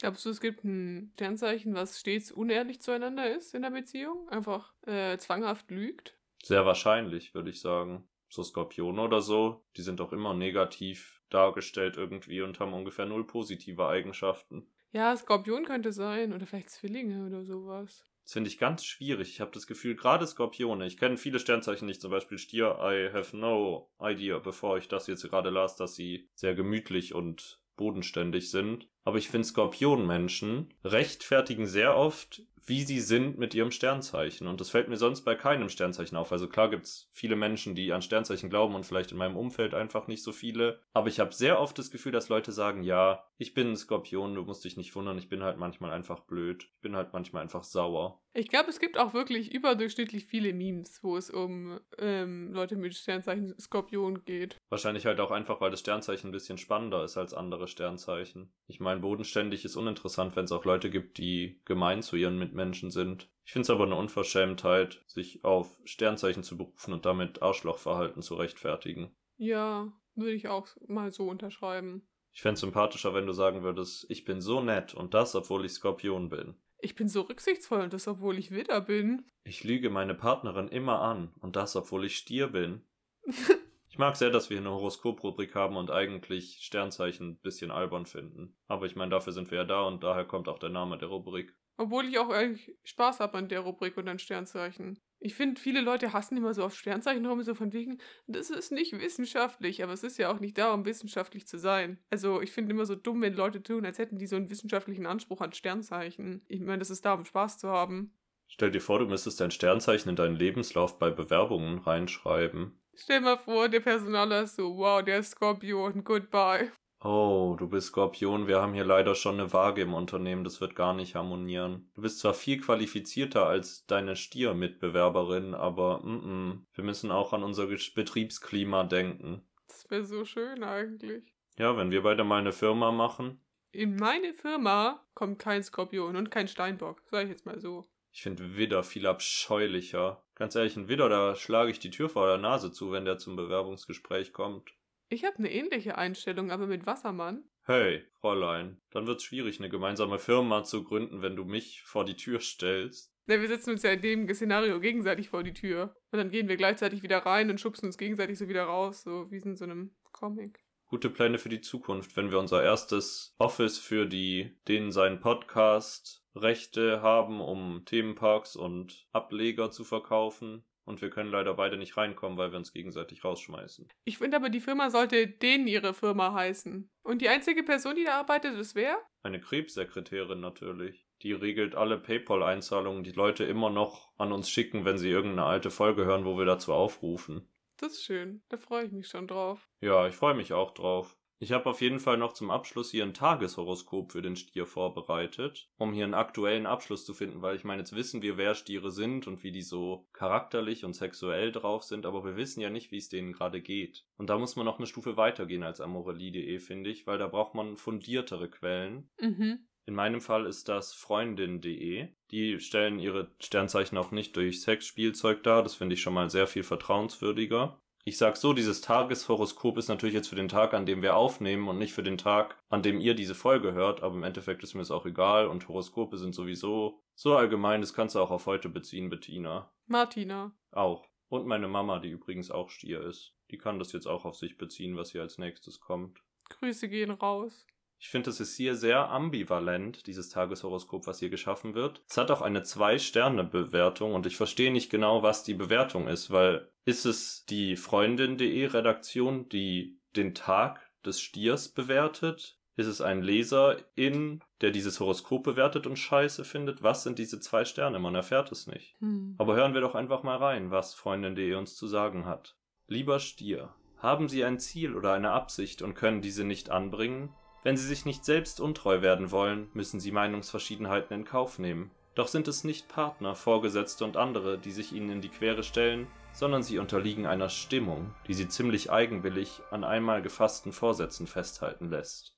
[0.00, 4.28] Glaubst du, es gibt ein Sternzeichen, was stets unehrlich zueinander ist in der Beziehung?
[4.30, 6.16] Einfach äh, zwanghaft lügt?
[6.42, 8.08] Sehr wahrscheinlich, würde ich sagen.
[8.30, 13.26] So Skorpione oder so, die sind doch immer negativ dargestellt irgendwie und haben ungefähr null
[13.26, 14.66] positive Eigenschaften.
[14.92, 16.32] Ja, Skorpion könnte sein.
[16.32, 18.04] Oder vielleicht Zwillinge oder sowas.
[18.24, 19.30] Das finde ich ganz schwierig.
[19.30, 23.12] Ich habe das Gefühl, gerade Skorpione, ich kenne viele Sternzeichen nicht, zum Beispiel Stier, I
[23.12, 28.50] have no idea, bevor ich das jetzt gerade las, dass sie sehr gemütlich und bodenständig
[28.50, 28.88] sind.
[29.04, 34.46] Aber ich finde, Skorpionmenschen rechtfertigen sehr oft wie sie sind mit ihrem Sternzeichen.
[34.46, 36.32] Und das fällt mir sonst bei keinem Sternzeichen auf.
[36.32, 40.06] Also klar gibt's viele Menschen, die an Sternzeichen glauben und vielleicht in meinem Umfeld einfach
[40.06, 40.80] nicht so viele.
[40.92, 44.34] Aber ich habe sehr oft das Gefühl, dass Leute sagen, ja, ich bin ein Skorpion,
[44.34, 46.68] du musst dich nicht wundern, ich bin halt manchmal einfach blöd.
[46.74, 48.20] Ich bin halt manchmal einfach sauer.
[48.32, 52.94] Ich glaube, es gibt auch wirklich überdurchschnittlich viele Memes, wo es um ähm, Leute mit
[52.94, 54.56] Sternzeichen Skorpion geht.
[54.68, 58.52] Wahrscheinlich halt auch einfach, weil das Sternzeichen ein bisschen spannender ist als andere Sternzeichen.
[58.68, 62.90] Ich meine, bodenständig ist uninteressant, wenn es auch Leute gibt, die gemein zu ihren Mitmenschen
[62.90, 63.30] sind.
[63.44, 68.34] Ich finde es aber eine Unverschämtheit, sich auf Sternzeichen zu berufen und damit Arschlochverhalten zu
[68.34, 69.14] rechtfertigen.
[69.36, 72.06] Ja, würde ich auch mal so unterschreiben.
[72.32, 75.72] Ich fände sympathischer, wenn du sagen würdest, ich bin so nett und das, obwohl ich
[75.72, 76.54] Skorpion bin.
[76.78, 79.26] Ich bin so rücksichtsvoll und das, obwohl ich Widder bin.
[79.44, 82.82] Ich lüge meine Partnerin immer an und das, obwohl ich Stier bin.
[83.92, 88.06] Ich mag sehr, dass wir hier eine Horoskoprubrik haben und eigentlich Sternzeichen ein bisschen albern
[88.06, 88.56] finden.
[88.68, 91.08] Aber ich meine, dafür sind wir ja da und daher kommt auch der Name der
[91.08, 91.56] Rubrik.
[91.80, 94.98] Obwohl ich auch eigentlich Spaß habe an der Rubrik und an Sternzeichen.
[95.18, 98.70] Ich finde, viele Leute hassen immer so auf Sternzeichen rum, so von wegen, das ist
[98.70, 101.98] nicht wissenschaftlich, aber es ist ja auch nicht darum, wissenschaftlich zu sein.
[102.10, 105.06] Also ich finde immer so dumm, wenn Leute tun, als hätten die so einen wissenschaftlichen
[105.06, 106.44] Anspruch an Sternzeichen.
[106.48, 108.14] Ich meine, das ist da, um Spaß zu haben.
[108.46, 112.78] Stell dir vor, du müsstest dein Sternzeichen in deinen Lebenslauf bei Bewerbungen reinschreiben.
[112.94, 116.72] Stell mal vor, der Personaler ist so, wow, der ist Skorpion, goodbye.
[117.02, 120.76] Oh, du bist Skorpion, wir haben hier leider schon eine Waage im Unternehmen, das wird
[120.76, 121.90] gar nicht harmonieren.
[121.94, 127.42] Du bist zwar viel qualifizierter als deine Stier-Mitbewerberin, aber mm -mm, wir müssen auch an
[127.42, 129.42] unser Betriebsklima denken.
[129.66, 131.24] Das wäre so schön eigentlich.
[131.56, 133.40] Ja, wenn wir beide mal eine Firma machen.
[133.72, 137.88] In meine Firma kommt kein Skorpion und kein Steinbock, sag ich jetzt mal so.
[138.12, 140.22] Ich finde Widder viel abscheulicher.
[140.34, 143.18] Ganz ehrlich, ein Widder, da schlage ich die Tür vor der Nase zu, wenn der
[143.18, 144.74] zum Bewerbungsgespräch kommt.
[145.12, 147.42] Ich habe eine ähnliche Einstellung, aber mit Wassermann.
[147.64, 152.14] Hey, Fräulein, dann wird's schwierig, eine gemeinsame Firma zu gründen, wenn du mich vor die
[152.14, 153.12] Tür stellst.
[153.26, 155.96] Na, wir setzen uns ja in dem Szenario gegenseitig vor die Tür.
[156.12, 159.28] Und dann gehen wir gleichzeitig wieder rein und schubsen uns gegenseitig so wieder raus, so
[159.32, 160.60] wie in so einem Comic.
[160.86, 166.24] Gute Pläne für die Zukunft, wenn wir unser erstes Office für die, den sein Podcast
[166.36, 170.64] Rechte haben, um Themenparks und Ableger zu verkaufen.
[170.90, 173.86] Und wir können leider beide nicht reinkommen, weil wir uns gegenseitig rausschmeißen.
[174.02, 176.90] Ich finde aber, die Firma sollte denen ihre Firma heißen.
[177.04, 178.98] Und die einzige Person, die da arbeitet, ist wer?
[179.22, 181.06] Eine Krebssekretärin natürlich.
[181.22, 185.70] Die regelt alle PayPal-Einzahlungen, die Leute immer noch an uns schicken, wenn sie irgendeine alte
[185.70, 187.48] Folge hören, wo wir dazu aufrufen.
[187.76, 188.42] Das ist schön.
[188.48, 189.68] Da freue ich mich schon drauf.
[189.80, 191.16] Ja, ich freue mich auch drauf.
[191.42, 195.70] Ich habe auf jeden Fall noch zum Abschluss hier ein Tageshoroskop für den Stier vorbereitet,
[195.78, 198.90] um hier einen aktuellen Abschluss zu finden, weil ich meine, jetzt wissen wir, wer Stiere
[198.90, 202.92] sind und wie die so charakterlich und sexuell drauf sind, aber wir wissen ja nicht,
[202.92, 204.04] wie es denen gerade geht.
[204.18, 207.54] Und da muss man noch eine Stufe weitergehen als amorelie.de, finde ich, weil da braucht
[207.54, 209.08] man fundiertere Quellen.
[209.18, 209.66] Mhm.
[209.86, 212.08] In meinem Fall ist das freundin.de.
[212.30, 215.62] Die stellen ihre Sternzeichen auch nicht durch Sexspielzeug dar.
[215.62, 217.80] Das finde ich schon mal sehr viel vertrauenswürdiger.
[218.10, 221.68] Ich sag so, dieses Tageshoroskop ist natürlich jetzt für den Tag, an dem wir aufnehmen
[221.68, 224.74] und nicht für den Tag, an dem ihr diese Folge hört, aber im Endeffekt ist
[224.74, 228.46] mir es auch egal und Horoskope sind sowieso so allgemein, das kannst du auch auf
[228.46, 229.70] heute beziehen, Bettina.
[229.86, 230.50] Martina.
[230.72, 231.06] Auch.
[231.28, 233.32] Und meine Mama, die übrigens auch Stier ist.
[233.52, 236.20] Die kann das jetzt auch auf sich beziehen, was hier als nächstes kommt.
[236.48, 237.64] Grüße gehen raus.
[238.00, 242.02] Ich finde, es ist hier sehr ambivalent, dieses Tageshoroskop, was hier geschaffen wird.
[242.08, 246.70] Es hat auch eine Zwei-Sterne-Bewertung und ich verstehe nicht genau, was die Bewertung ist, weil
[246.86, 252.58] ist es die Freundin.de Redaktion, die den Tag des Stiers bewertet?
[252.74, 256.82] Ist es ein Leser in, der dieses Horoskop bewertet und scheiße findet?
[256.82, 257.98] Was sind diese zwei Sterne?
[257.98, 258.96] Man erfährt es nicht.
[259.00, 259.34] Hm.
[259.36, 262.56] Aber hören wir doch einfach mal rein, was Freundin.de uns zu sagen hat.
[262.86, 267.34] Lieber Stier, haben Sie ein Ziel oder eine Absicht und können diese nicht anbringen?
[267.62, 271.90] Wenn Sie sich nicht selbst untreu werden wollen, müssen Sie Meinungsverschiedenheiten in Kauf nehmen.
[272.14, 276.06] Doch sind es nicht Partner, Vorgesetzte und andere, die sich Ihnen in die Quere stellen,
[276.32, 282.36] sondern Sie unterliegen einer Stimmung, die Sie ziemlich eigenwillig an einmal gefassten Vorsätzen festhalten lässt.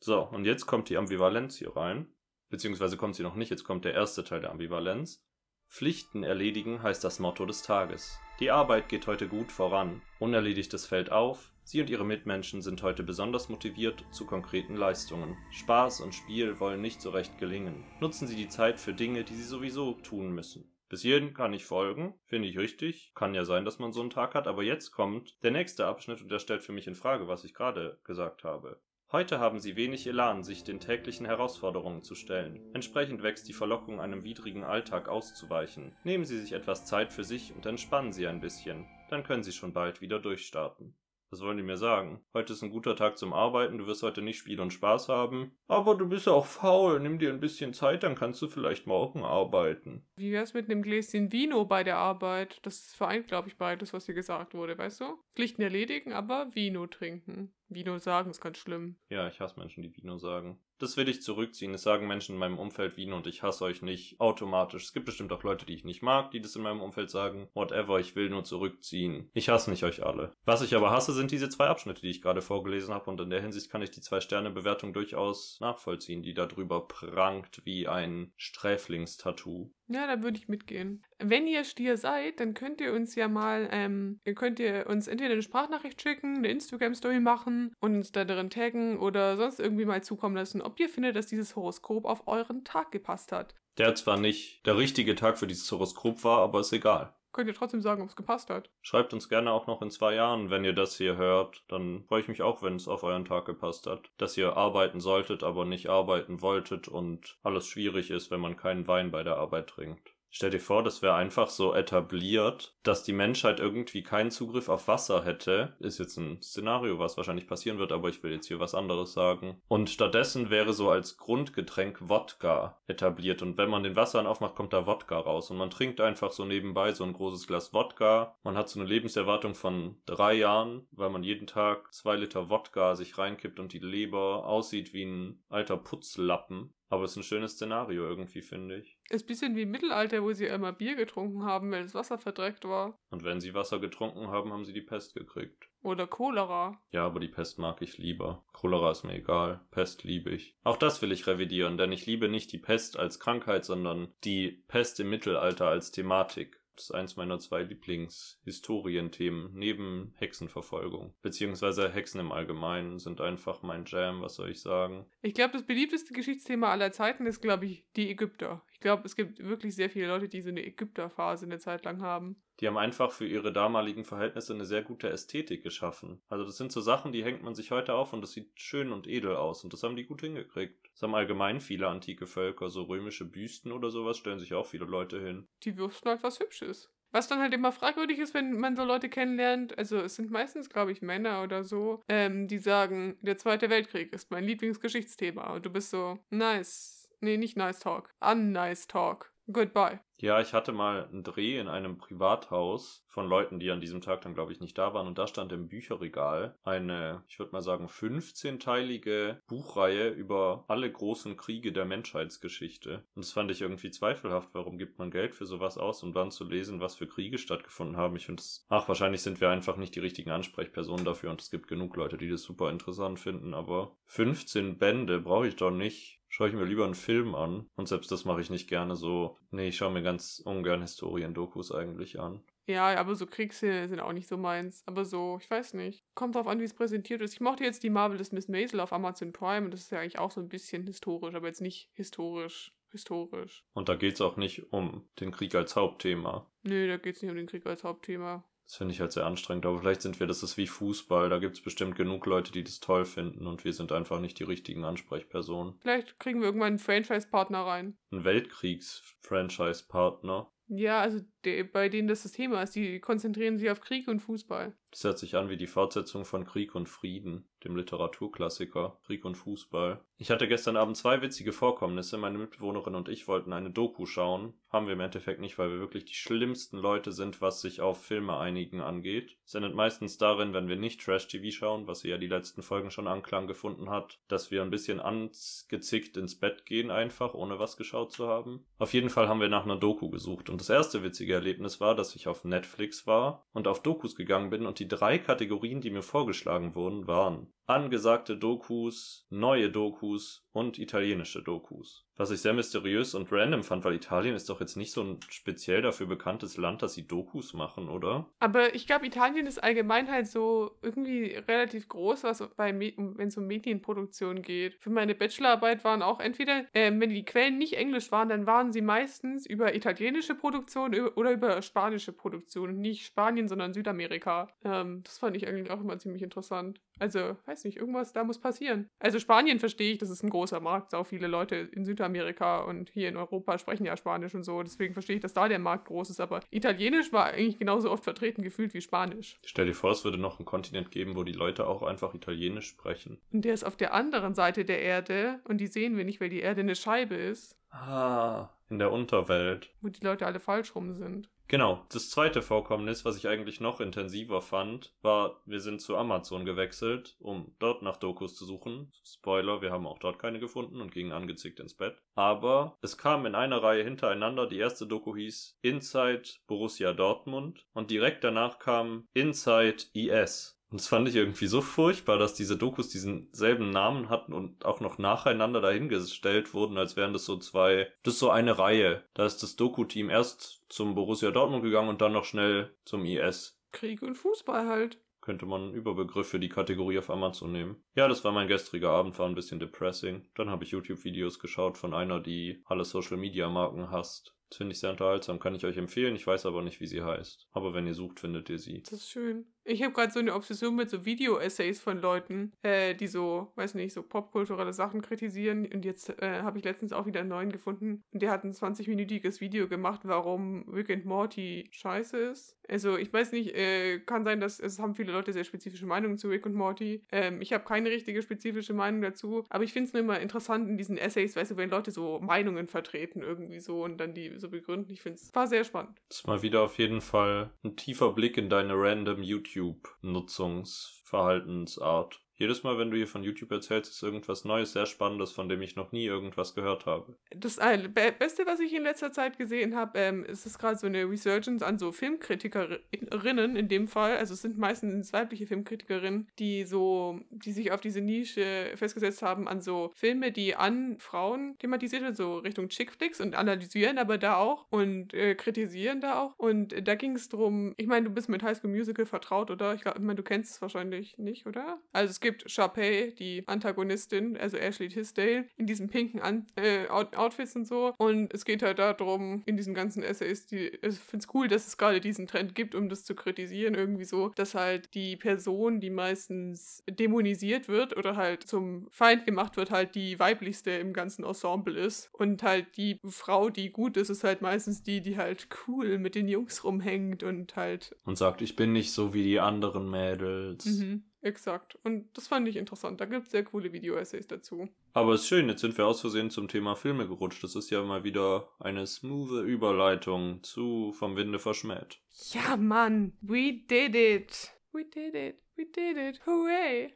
[0.00, 2.12] So, und jetzt kommt die Ambivalenz hier rein.
[2.48, 5.24] Beziehungsweise kommt sie noch nicht, jetzt kommt der erste Teil der Ambivalenz.
[5.68, 8.18] Pflichten erledigen heißt das Motto des Tages.
[8.40, 10.02] Die Arbeit geht heute gut voran.
[10.18, 11.51] Unerledigtes fällt auf.
[11.64, 15.36] Sie und ihre Mitmenschen sind heute besonders motiviert zu konkreten Leistungen.
[15.50, 17.84] Spaß und Spiel wollen nicht so recht gelingen.
[18.00, 20.72] Nutzen Sie die Zeit für Dinge, die Sie sowieso tun müssen.
[20.88, 23.12] Bis hierhin kann ich folgen, finde ich richtig.
[23.14, 26.20] Kann ja sein, dass man so einen Tag hat, aber jetzt kommt der nächste Abschnitt
[26.20, 28.78] und der stellt für mich in Frage, was ich gerade gesagt habe.
[29.10, 32.60] Heute haben sie wenig Elan, sich den täglichen Herausforderungen zu stellen.
[32.74, 35.94] Entsprechend wächst die Verlockung, einem widrigen Alltag auszuweichen.
[36.02, 39.52] Nehmen Sie sich etwas Zeit für sich und entspannen Sie ein bisschen, dann können Sie
[39.52, 40.94] schon bald wieder durchstarten.
[41.32, 42.20] Was wollen die mir sagen?
[42.34, 45.52] Heute ist ein guter Tag zum Arbeiten, du wirst heute nicht Spiel und Spaß haben.
[45.66, 49.24] Aber du bist auch faul, nimm dir ein bisschen Zeit, dann kannst du vielleicht morgen
[49.24, 50.04] arbeiten.
[50.14, 52.58] Wie wär's mit einem Gläschen Vino bei der Arbeit?
[52.64, 55.22] Das vereint, glaube ich, beides, was hier gesagt wurde, weißt du?
[55.34, 57.54] Pflichten erledigen, aber Vino trinken.
[57.74, 58.96] Vino sagen ist ganz schlimm.
[59.08, 60.58] Ja, ich hasse Menschen, die Vino sagen.
[60.78, 61.74] Das will ich zurückziehen.
[61.74, 64.82] Es sagen Menschen in meinem Umfeld Vino und ich hasse euch nicht automatisch.
[64.82, 67.48] Es gibt bestimmt auch Leute, die ich nicht mag, die das in meinem Umfeld sagen.
[67.54, 69.30] Whatever, ich will nur zurückziehen.
[69.32, 70.32] Ich hasse nicht euch alle.
[70.44, 73.30] Was ich aber hasse, sind diese zwei Abschnitte, die ich gerade vorgelesen habe und in
[73.30, 79.70] der Hinsicht kann ich die Zwei-Sterne-Bewertung durchaus nachvollziehen, die da drüber prangt wie ein Sträflingstattoo.
[79.92, 81.02] Ja, da würde ich mitgehen.
[81.18, 85.06] Wenn ihr Stier seid, dann könnt ihr uns ja mal, ähm, ihr könnt ihr uns
[85.06, 89.84] entweder eine Sprachnachricht schicken, eine Instagram-Story machen und uns da drin taggen oder sonst irgendwie
[89.84, 93.54] mal zukommen lassen, ob ihr findet, dass dieses Horoskop auf euren Tag gepasst hat.
[93.78, 97.14] Der zwar nicht der richtige Tag für dieses Horoskop war, aber ist egal.
[97.32, 98.68] Könnt ihr trotzdem sagen, ob es gepasst hat.
[98.82, 101.64] Schreibt uns gerne auch noch in zwei Jahren, wenn ihr das hier hört.
[101.68, 104.10] Dann freue ich mich auch, wenn es auf euren Tag gepasst hat.
[104.18, 108.86] Dass ihr arbeiten solltet, aber nicht arbeiten wolltet und alles schwierig ist, wenn man keinen
[108.86, 110.14] Wein bei der Arbeit trinkt.
[110.34, 114.88] Stell dir vor, das wäre einfach so etabliert, dass die Menschheit irgendwie keinen Zugriff auf
[114.88, 115.76] Wasser hätte.
[115.78, 119.12] Ist jetzt ein Szenario, was wahrscheinlich passieren wird, aber ich will jetzt hier was anderes
[119.12, 119.60] sagen.
[119.68, 123.42] Und stattdessen wäre so als Grundgetränk Wodka etabliert.
[123.42, 125.50] Und wenn man den Wasserhahn aufmacht, kommt da Wodka raus.
[125.50, 128.34] Und man trinkt einfach so nebenbei so ein großes Glas Wodka.
[128.42, 132.96] Man hat so eine Lebenserwartung von drei Jahren, weil man jeden Tag zwei Liter Wodka
[132.96, 136.72] sich reinkippt und die Leber aussieht wie ein alter Putzlappen.
[136.92, 138.98] Aber es ist ein schönes Szenario irgendwie, finde ich.
[139.08, 142.18] Ist ein bisschen wie im Mittelalter, wo sie immer Bier getrunken haben, weil das Wasser
[142.18, 142.98] verdreckt war.
[143.08, 145.70] Und wenn sie Wasser getrunken haben, haben sie die Pest gekriegt.
[145.82, 146.78] Oder Cholera.
[146.90, 148.44] Ja, aber die Pest mag ich lieber.
[148.52, 149.62] Cholera ist mir egal.
[149.70, 150.54] Pest liebe ich.
[150.64, 154.62] Auch das will ich revidieren, denn ich liebe nicht die Pest als Krankheit, sondern die
[154.68, 156.60] Pest im Mittelalter als Thematik.
[156.82, 161.14] Ist eins meiner zwei Lieblingshistorienthemen neben Hexenverfolgung.
[161.22, 165.06] Beziehungsweise Hexen im Allgemeinen sind einfach mein Jam, was soll ich sagen.
[165.20, 168.62] Ich glaube, das beliebteste Geschichtsthema aller Zeiten ist, glaube ich, die Ägypter.
[168.82, 172.02] Ich glaube, es gibt wirklich sehr viele Leute, die so eine Ägypterphase eine Zeit lang
[172.02, 172.42] haben.
[172.58, 176.20] Die haben einfach für ihre damaligen Verhältnisse eine sehr gute Ästhetik geschaffen.
[176.28, 178.90] Also das sind so Sachen, die hängt man sich heute auf und das sieht schön
[178.90, 180.84] und edel aus und das haben die gut hingekriegt.
[180.94, 184.86] Das haben allgemein viele antike Völker, so römische Büsten oder sowas stellen sich auch viele
[184.86, 185.46] Leute hin.
[185.62, 186.90] Die wüssten halt was Hübsches.
[187.12, 190.70] Was dann halt immer fragwürdig ist, wenn man so Leute kennenlernt, also es sind meistens,
[190.70, 195.54] glaube ich, Männer oder so, ähm, die sagen, der Zweite Weltkrieg ist mein Lieblingsgeschichtsthema.
[195.54, 197.01] Und du bist so, nice.
[197.22, 198.12] Nee, nicht nice talk.
[198.20, 199.32] Unnice talk.
[199.50, 200.00] Goodbye.
[200.18, 204.20] Ja, ich hatte mal einen Dreh in einem Privathaus von Leuten, die an diesem Tag
[204.22, 205.06] dann, glaube ich, nicht da waren.
[205.06, 211.36] Und da stand im Bücherregal eine, ich würde mal sagen, 15-teilige Buchreihe über alle großen
[211.36, 213.04] Kriege der Menschheitsgeschichte.
[213.14, 214.50] Und das fand ich irgendwie zweifelhaft.
[214.52, 217.96] Warum gibt man Geld für sowas aus, um dann zu lesen, was für Kriege stattgefunden
[217.96, 218.16] haben?
[218.16, 221.30] Ich finde es, ach, wahrscheinlich sind wir einfach nicht die richtigen Ansprechpersonen dafür.
[221.30, 223.54] Und es gibt genug Leute, die das super interessant finden.
[223.54, 227.68] Aber 15 Bände brauche ich doch nicht schaue ich mir lieber einen Film an.
[227.76, 229.36] Und selbst das mache ich nicht gerne so.
[229.50, 232.42] Nee, ich schaue mir ganz ungern Historiendokus eigentlich an.
[232.66, 234.82] Ja, aber so Kriegsszenen sind auch nicht so meins.
[234.86, 236.04] Aber so, ich weiß nicht.
[236.14, 237.34] Kommt drauf an, wie es präsentiert ist.
[237.34, 240.18] Ich mochte jetzt die Marvelous Miss Maisel auf Amazon Prime und das ist ja eigentlich
[240.18, 242.72] auch so ein bisschen historisch, aber jetzt nicht historisch.
[242.90, 243.64] Historisch.
[243.72, 246.50] Und da geht's auch nicht um den Krieg als Hauptthema.
[246.62, 248.44] Nö, da geht's nicht um den Krieg als Hauptthema.
[248.72, 251.38] Das finde ich halt sehr anstrengend, aber vielleicht sind wir, das ist wie Fußball, da
[251.38, 254.44] gibt es bestimmt genug Leute, die das toll finden und wir sind einfach nicht die
[254.44, 255.74] richtigen Ansprechpersonen.
[255.82, 257.98] Vielleicht kriegen wir irgendwann einen Franchise-Partner rein.
[258.12, 260.50] Ein Weltkriegs-Franchise-Partner.
[260.68, 264.20] Ja, also die, bei denen das das Thema ist, die konzentrieren sich auf Krieg und
[264.20, 264.74] Fußball.
[264.92, 269.36] Das hört sich an wie die Fortsetzung von Krieg und Frieden, dem Literaturklassiker Krieg und
[269.36, 270.04] Fußball.
[270.18, 272.18] Ich hatte gestern Abend zwei witzige Vorkommnisse.
[272.18, 274.52] Meine Mitbewohnerin und ich wollten eine Doku schauen.
[274.68, 278.04] Haben wir im Endeffekt nicht, weil wir wirklich die schlimmsten Leute sind, was sich auf
[278.04, 279.36] Filme einigen angeht.
[279.46, 283.08] Es endet meistens darin, wenn wir nicht Trash-TV schauen, was ja die letzten Folgen schon
[283.08, 288.12] Anklang gefunden hat, dass wir ein bisschen angezickt ins Bett gehen einfach, ohne was geschaut
[288.12, 288.64] zu haben.
[288.78, 290.50] Auf jeden Fall haben wir nach einer Doku gesucht.
[290.50, 294.50] Und das erste witzige Erlebnis war, dass ich auf Netflix war und auf Dokus gegangen
[294.50, 300.78] bin und die drei Kategorien, die mir vorgeschlagen wurden, waren angesagte Dokus, neue Dokus und
[300.78, 302.06] italienische Dokus.
[302.16, 305.18] Was ich sehr mysteriös und random fand, weil Italien ist doch jetzt nicht so ein
[305.30, 308.28] speziell dafür bekanntes Land, dass sie Dokus machen, oder?
[308.38, 313.36] Aber ich glaube, Italien ist allgemein halt so irgendwie relativ groß, was bei wenn es
[313.38, 314.74] um Medienproduktion geht.
[314.74, 318.72] Für meine Bachelorarbeit waren auch entweder, äh, wenn die Quellen nicht englisch waren, dann waren
[318.72, 322.78] sie meistens über italienische Produktion oder über spanische Produktion.
[322.78, 324.48] Nicht Spanien, sondern Südamerika.
[324.64, 326.78] Ähm, das fand ich eigentlich auch immer ziemlich interessant.
[327.02, 328.88] Also, weiß nicht, irgendwas da muss passieren.
[329.00, 330.94] Also Spanien verstehe ich, das ist ein großer Markt.
[330.94, 334.62] Auch viele Leute in Südamerika und hier in Europa sprechen ja Spanisch und so.
[334.62, 336.20] Deswegen verstehe ich, dass da der Markt groß ist.
[336.20, 339.40] Aber Italienisch war eigentlich genauso oft vertreten gefühlt wie Spanisch.
[339.44, 342.68] Stell dir vor, es würde noch einen Kontinent geben, wo die Leute auch einfach Italienisch
[342.68, 343.18] sprechen.
[343.32, 346.28] Und der ist auf der anderen Seite der Erde und die sehen wir nicht, weil
[346.28, 349.70] die Erde eine Scheibe ist, Ah, in der Unterwelt.
[349.80, 351.30] wo die Leute alle falsch rum sind.
[351.48, 351.84] Genau.
[351.92, 357.16] Das zweite Vorkommnis, was ich eigentlich noch intensiver fand, war, wir sind zu Amazon gewechselt,
[357.20, 358.92] um dort nach Dokus zu suchen.
[359.04, 362.00] Spoiler, wir haben auch dort keine gefunden und gingen angezickt ins Bett.
[362.14, 364.46] Aber es kam in einer Reihe hintereinander.
[364.46, 370.61] Die erste Doku hieß Inside Borussia Dortmund und direkt danach kam Inside IS.
[370.72, 374.64] Und das fand ich irgendwie so furchtbar, dass diese Dokus diesen selben Namen hatten und
[374.64, 379.04] auch noch nacheinander dahingestellt wurden, als wären das so zwei, das ist so eine Reihe.
[379.12, 383.60] Da ist das Doku-Team erst zum Borussia Dortmund gegangen und dann noch schnell zum IS.
[383.70, 384.98] Krieg und Fußball halt.
[385.20, 387.76] Könnte man einen Überbegriff für die Kategorie auf Amazon nehmen.
[387.94, 390.26] Ja, das war mein gestriger Abend, war ein bisschen depressing.
[390.36, 394.34] Dann habe ich YouTube-Videos geschaut von einer, die alle Social-Media-Marken hasst.
[394.52, 396.14] Das finde ich sehr unterhaltsam, kann ich euch empfehlen.
[396.14, 397.48] Ich weiß aber nicht, wie sie heißt.
[397.52, 398.82] Aber wenn ihr sucht, findet ihr sie.
[398.82, 399.46] Das ist schön.
[399.64, 403.74] Ich habe gerade so eine Obsession mit so Video-Essays von Leuten, äh, die so, weiß
[403.74, 405.66] nicht, so popkulturelle Sachen kritisieren.
[405.72, 408.02] Und jetzt äh, habe ich letztens auch wieder einen neuen gefunden.
[408.12, 412.58] Und der hat ein 20-minütiges Video gemacht, warum Rick and Morty scheiße ist.
[412.68, 416.18] Also ich weiß nicht, äh, kann sein, dass es haben viele Leute sehr spezifische Meinungen
[416.18, 417.04] zu Rick und Morty.
[417.12, 419.44] Ähm, ich habe keine richtige spezifische Meinung dazu.
[419.48, 422.20] Aber ich finde es nur immer interessant in diesen Essays, weißt du, wenn Leute so
[422.20, 424.92] Meinungen vertreten irgendwie so und dann die so begründen.
[424.92, 425.98] Ich finde es war sehr spannend.
[426.08, 432.21] Das ist mal wieder auf jeden Fall ein tiefer Blick in deine random YouTube-Nutzungsverhaltensart.
[432.42, 435.62] Jedes Mal, wenn du hier von YouTube erzählst, ist irgendwas Neues, sehr Spannendes, von dem
[435.62, 437.14] ich noch nie irgendwas gehört habe.
[437.30, 440.76] Das äh, Be Beste, was ich in letzter Zeit gesehen habe, ähm, ist es gerade
[440.76, 444.16] so eine Resurgence an so Filmkritikerinnen in dem Fall.
[444.16, 449.46] Also es sind meistens weibliche Filmkritikerinnen, die so, die sich auf diese Nische festgesetzt haben
[449.46, 454.34] an so Filme, die an Frauen thematisiert werden, so Richtung Chickflicks und analysieren aber da
[454.34, 456.36] auch und äh, kritisieren da auch.
[456.38, 459.52] Und äh, da ging es drum, ich meine, du bist mit High School Musical vertraut,
[459.52, 459.74] oder?
[459.74, 461.78] Ich glaube, ich meine, du kennst es wahrscheinlich nicht, oder?
[461.92, 467.16] Also es gibt Sharpay, die Antagonistin, also Ashley Tisdale, in diesen pinken An äh, Out
[467.16, 467.94] Outfits und so.
[467.98, 471.66] Und es geht halt darum, in diesen ganzen Essays, die, ich finde es cool, dass
[471.66, 475.80] es gerade diesen Trend gibt, um das zu kritisieren, irgendwie so, dass halt die Person,
[475.80, 481.24] die meistens dämonisiert wird oder halt zum Feind gemacht wird, halt die weiblichste im ganzen
[481.24, 482.10] Ensemble ist.
[482.12, 486.14] Und halt die Frau, die gut ist, ist halt meistens die, die halt cool mit
[486.14, 490.64] den Jungs rumhängt und halt Und sagt, ich bin nicht so wie die anderen Mädels.
[490.64, 491.78] Mhm, exakt.
[491.82, 493.00] Und das fand ich interessant.
[493.00, 494.68] Da gibt es sehr coole Video-Essays dazu.
[494.92, 497.42] Aber ist schön, jetzt sind wir aus Versehen zum Thema Filme gerutscht.
[497.42, 502.00] Das ist ja mal wieder eine smoothe Überleitung zu Vom Winde verschmäht.
[502.32, 504.52] Ja, Mann, we did it.
[504.72, 505.36] We did it.
[505.56, 506.20] We did it.
[506.26, 506.94] Hooray.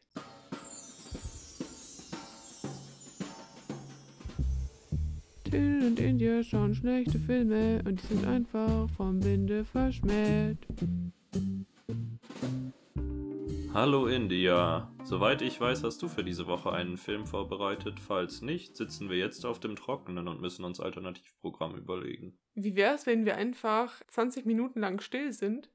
[5.44, 10.58] Till und India schauen schlechte Filme und die sind einfach vom Winde verschmäht.
[13.76, 14.90] Hallo India.
[15.04, 18.00] Soweit ich weiß, hast du für diese Woche einen Film vorbereitet.
[18.00, 22.38] Falls nicht, sitzen wir jetzt auf dem Trockenen und müssen uns Alternativprogramm überlegen.
[22.54, 25.70] Wie wär's, wenn wir einfach 20 Minuten lang still sind?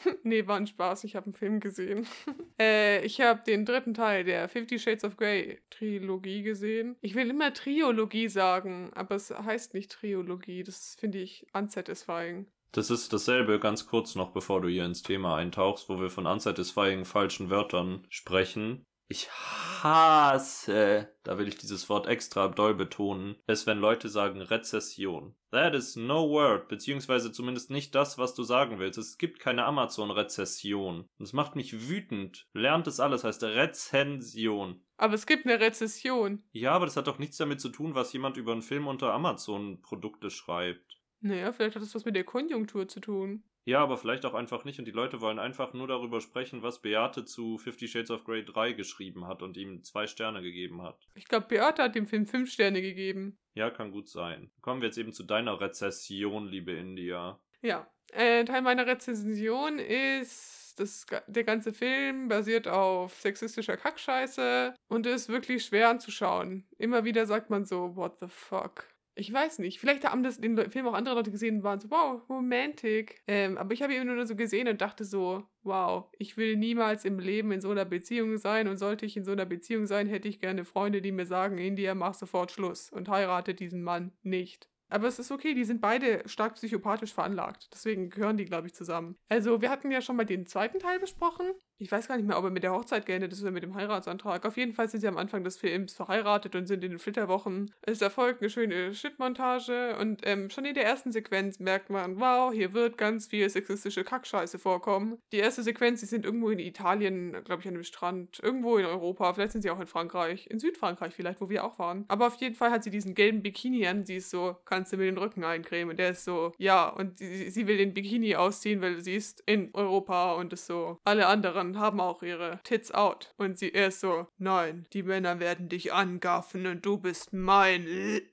[0.24, 1.04] nee, war ein Spaß.
[1.04, 2.04] Ich habe einen Film gesehen.
[2.58, 6.96] äh, ich habe den dritten Teil der Fifty Shades of Grey Trilogie gesehen.
[7.00, 10.64] Ich will immer Triologie sagen, aber es heißt nicht Triologie.
[10.64, 12.48] Das finde ich unsatisfying.
[12.72, 16.26] Das ist dasselbe, ganz kurz noch, bevor du hier ins Thema eintauchst, wo wir von
[16.26, 18.84] unsatisfying falschen Wörtern sprechen.
[19.08, 25.36] Ich hasse, da will ich dieses Wort extra doll betonen, es, wenn Leute sagen Rezession.
[25.52, 28.98] That is no word, beziehungsweise zumindest nicht das, was du sagen willst.
[28.98, 31.08] Es gibt keine Amazon-Rezession.
[31.20, 32.48] Das macht mich wütend.
[32.52, 34.82] Lernt es alles, heißt Rezension.
[34.96, 36.42] Aber es gibt eine Rezession.
[36.50, 39.12] Ja, aber das hat doch nichts damit zu tun, was jemand über einen Film unter
[39.12, 40.98] Amazon-Produkte schreibt.
[41.20, 43.44] Naja, vielleicht hat das was mit der Konjunktur zu tun.
[43.64, 44.78] Ja, aber vielleicht auch einfach nicht.
[44.78, 48.44] Und die Leute wollen einfach nur darüber sprechen, was Beate zu Fifty Shades of Grey
[48.44, 51.08] 3 geschrieben hat und ihm zwei Sterne gegeben hat.
[51.14, 53.38] Ich glaube, Beate hat dem Film fünf Sterne gegeben.
[53.54, 54.52] Ja, kann gut sein.
[54.60, 57.40] Kommen wir jetzt eben zu deiner Rezession, liebe India.
[57.60, 65.06] Ja, äh, Teil meiner Rezension ist, das, der ganze Film basiert auf sexistischer Kackscheiße und
[65.06, 66.68] ist wirklich schwer anzuschauen.
[66.78, 68.86] Immer wieder sagt man so, what the fuck.
[69.18, 69.80] Ich weiß nicht.
[69.80, 73.22] Vielleicht haben das den Le- Film auch andere Leute gesehen und waren so, wow, romantic.
[73.26, 77.06] Ähm, aber ich habe ihn nur so gesehen und dachte so, wow, ich will niemals
[77.06, 80.06] im Leben in so einer Beziehung sein und sollte ich in so einer Beziehung sein,
[80.06, 84.12] hätte ich gerne Freunde, die mir sagen, India, mach sofort Schluss und heirate diesen Mann
[84.22, 84.68] nicht.
[84.88, 87.70] Aber es ist okay, die sind beide stark psychopathisch veranlagt.
[87.72, 89.16] Deswegen gehören die, glaube ich, zusammen.
[89.28, 91.50] Also, wir hatten ja schon mal den zweiten Teil besprochen.
[91.78, 93.74] Ich weiß gar nicht mehr, ob er mit der Hochzeit geendet ist oder mit dem
[93.74, 94.46] Heiratsantrag.
[94.46, 97.70] Auf jeden Fall sind sie am Anfang des Films verheiratet und sind in den Flitterwochen.
[97.82, 102.50] Es erfolgt eine schöne Shitmontage und ähm, schon in der ersten Sequenz merkt man, wow,
[102.50, 105.18] hier wird ganz viel sexistische Kackscheiße vorkommen.
[105.32, 108.86] Die erste Sequenz, sie sind irgendwo in Italien, glaube ich, an einem Strand, irgendwo in
[108.86, 112.06] Europa, vielleicht sind sie auch in Frankreich, in Südfrankreich vielleicht, wo wir auch waren.
[112.08, 114.96] Aber auf jeden Fall hat sie diesen gelben Bikini an, sie ist so, kannst du
[114.96, 115.90] mir den Rücken eincremen?
[115.90, 119.42] Und der ist so, ja, und sie, sie will den Bikini ausziehen, weil sie ist
[119.44, 123.34] in Europa und ist so, alle anderen haben auch ihre Tits out.
[123.36, 127.86] Und sie er ist so, nein, die Männer werden dich angaffen und du bist mein.